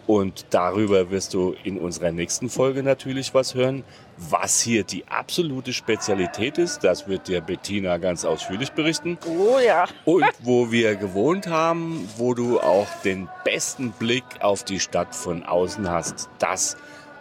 und 0.10 0.48
darüber 0.50 1.12
wirst 1.12 1.36
du 1.36 1.56
in 1.64 1.78
unserer 1.78 2.12
nächsten 2.12 2.50
Folge 2.50 2.82
natürlich 2.82 3.36
was 3.36 3.54
hören. 3.54 3.84
Was 4.18 4.60
hier 4.60 4.84
die 4.84 5.08
absolute 5.08 5.72
Spezialität 5.72 6.58
ist, 6.58 6.84
das 6.84 7.08
wird 7.08 7.28
dir 7.28 7.42
Bettina 7.42 7.98
ganz 7.98 8.26
ausführlich 8.26 8.72
berichten. 8.72 9.20
Oh 9.28 9.60
ja. 9.60 9.86
Und 10.06 10.26
wo 10.40 10.72
wir 10.72 10.96
gewohnt 10.96 11.46
haben, 11.46 12.10
wo 12.18 12.34
du 12.34 12.60
auch 12.60 12.88
den 13.04 13.30
besten 13.44 13.92
Blick 13.92 14.24
auf 14.40 14.64
die 14.64 14.80
Stadt 14.80 15.14
von 15.14 15.44
außen 15.44 15.88
hast, 15.88 16.28
das 16.40 16.76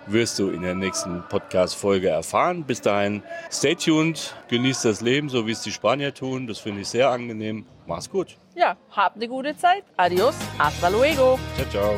wirst 0.06 0.38
du 0.38 0.48
in 0.48 0.62
der 0.62 0.74
nächsten 0.74 1.22
Podcast-Folge 1.28 2.08
erfahren. 2.08 2.64
Bis 2.64 2.80
dahin, 2.80 3.22
stay 3.52 3.74
tuned, 3.74 4.34
genießt 4.48 4.86
das 4.86 5.02
Leben, 5.02 5.28
so 5.28 5.46
wie 5.46 5.52
es 5.52 5.60
die 5.60 5.72
Spanier 5.72 6.14
tun. 6.14 6.46
Das 6.46 6.58
finde 6.58 6.80
ich 6.80 6.88
sehr 6.88 7.10
angenehm. 7.10 7.66
Mach's 7.88 8.10
gut. 8.10 8.36
Ja, 8.54 8.76
habt 8.90 9.16
eine 9.16 9.26
gute 9.28 9.56
Zeit. 9.56 9.82
Adios, 9.96 10.34
hasta 10.58 10.88
luego. 10.88 11.38
Ciao, 11.56 11.68
ciao. 11.70 11.94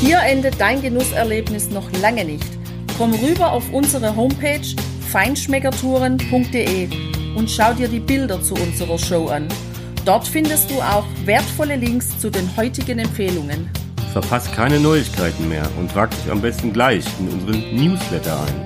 Hier 0.00 0.20
endet 0.20 0.60
dein 0.60 0.80
Genusserlebnis 0.80 1.70
noch 1.70 1.90
lange 2.00 2.24
nicht. 2.24 2.46
Komm 2.96 3.14
rüber 3.14 3.50
auf 3.50 3.72
unsere 3.72 4.14
Homepage 4.14 4.76
feinschmeckertouren.de 5.10 6.88
und 7.36 7.50
schau 7.50 7.74
dir 7.74 7.88
die 7.88 7.98
Bilder 7.98 8.40
zu 8.40 8.54
unserer 8.54 8.96
Show 8.96 9.26
an. 9.26 9.48
Dort 10.04 10.28
findest 10.28 10.70
du 10.70 10.80
auch 10.80 11.04
wertvolle 11.24 11.74
Links 11.74 12.16
zu 12.20 12.30
den 12.30 12.56
heutigen 12.56 13.00
Empfehlungen. 13.00 13.68
Verpasst 14.12 14.52
keine 14.54 14.78
Neuigkeiten 14.78 15.48
mehr 15.48 15.68
und 15.78 15.90
trag 15.90 16.10
dich 16.10 16.30
am 16.30 16.40
besten 16.40 16.72
gleich 16.72 17.04
in 17.18 17.28
unseren 17.28 17.74
Newsletter 17.74 18.38
ein. 18.46 18.65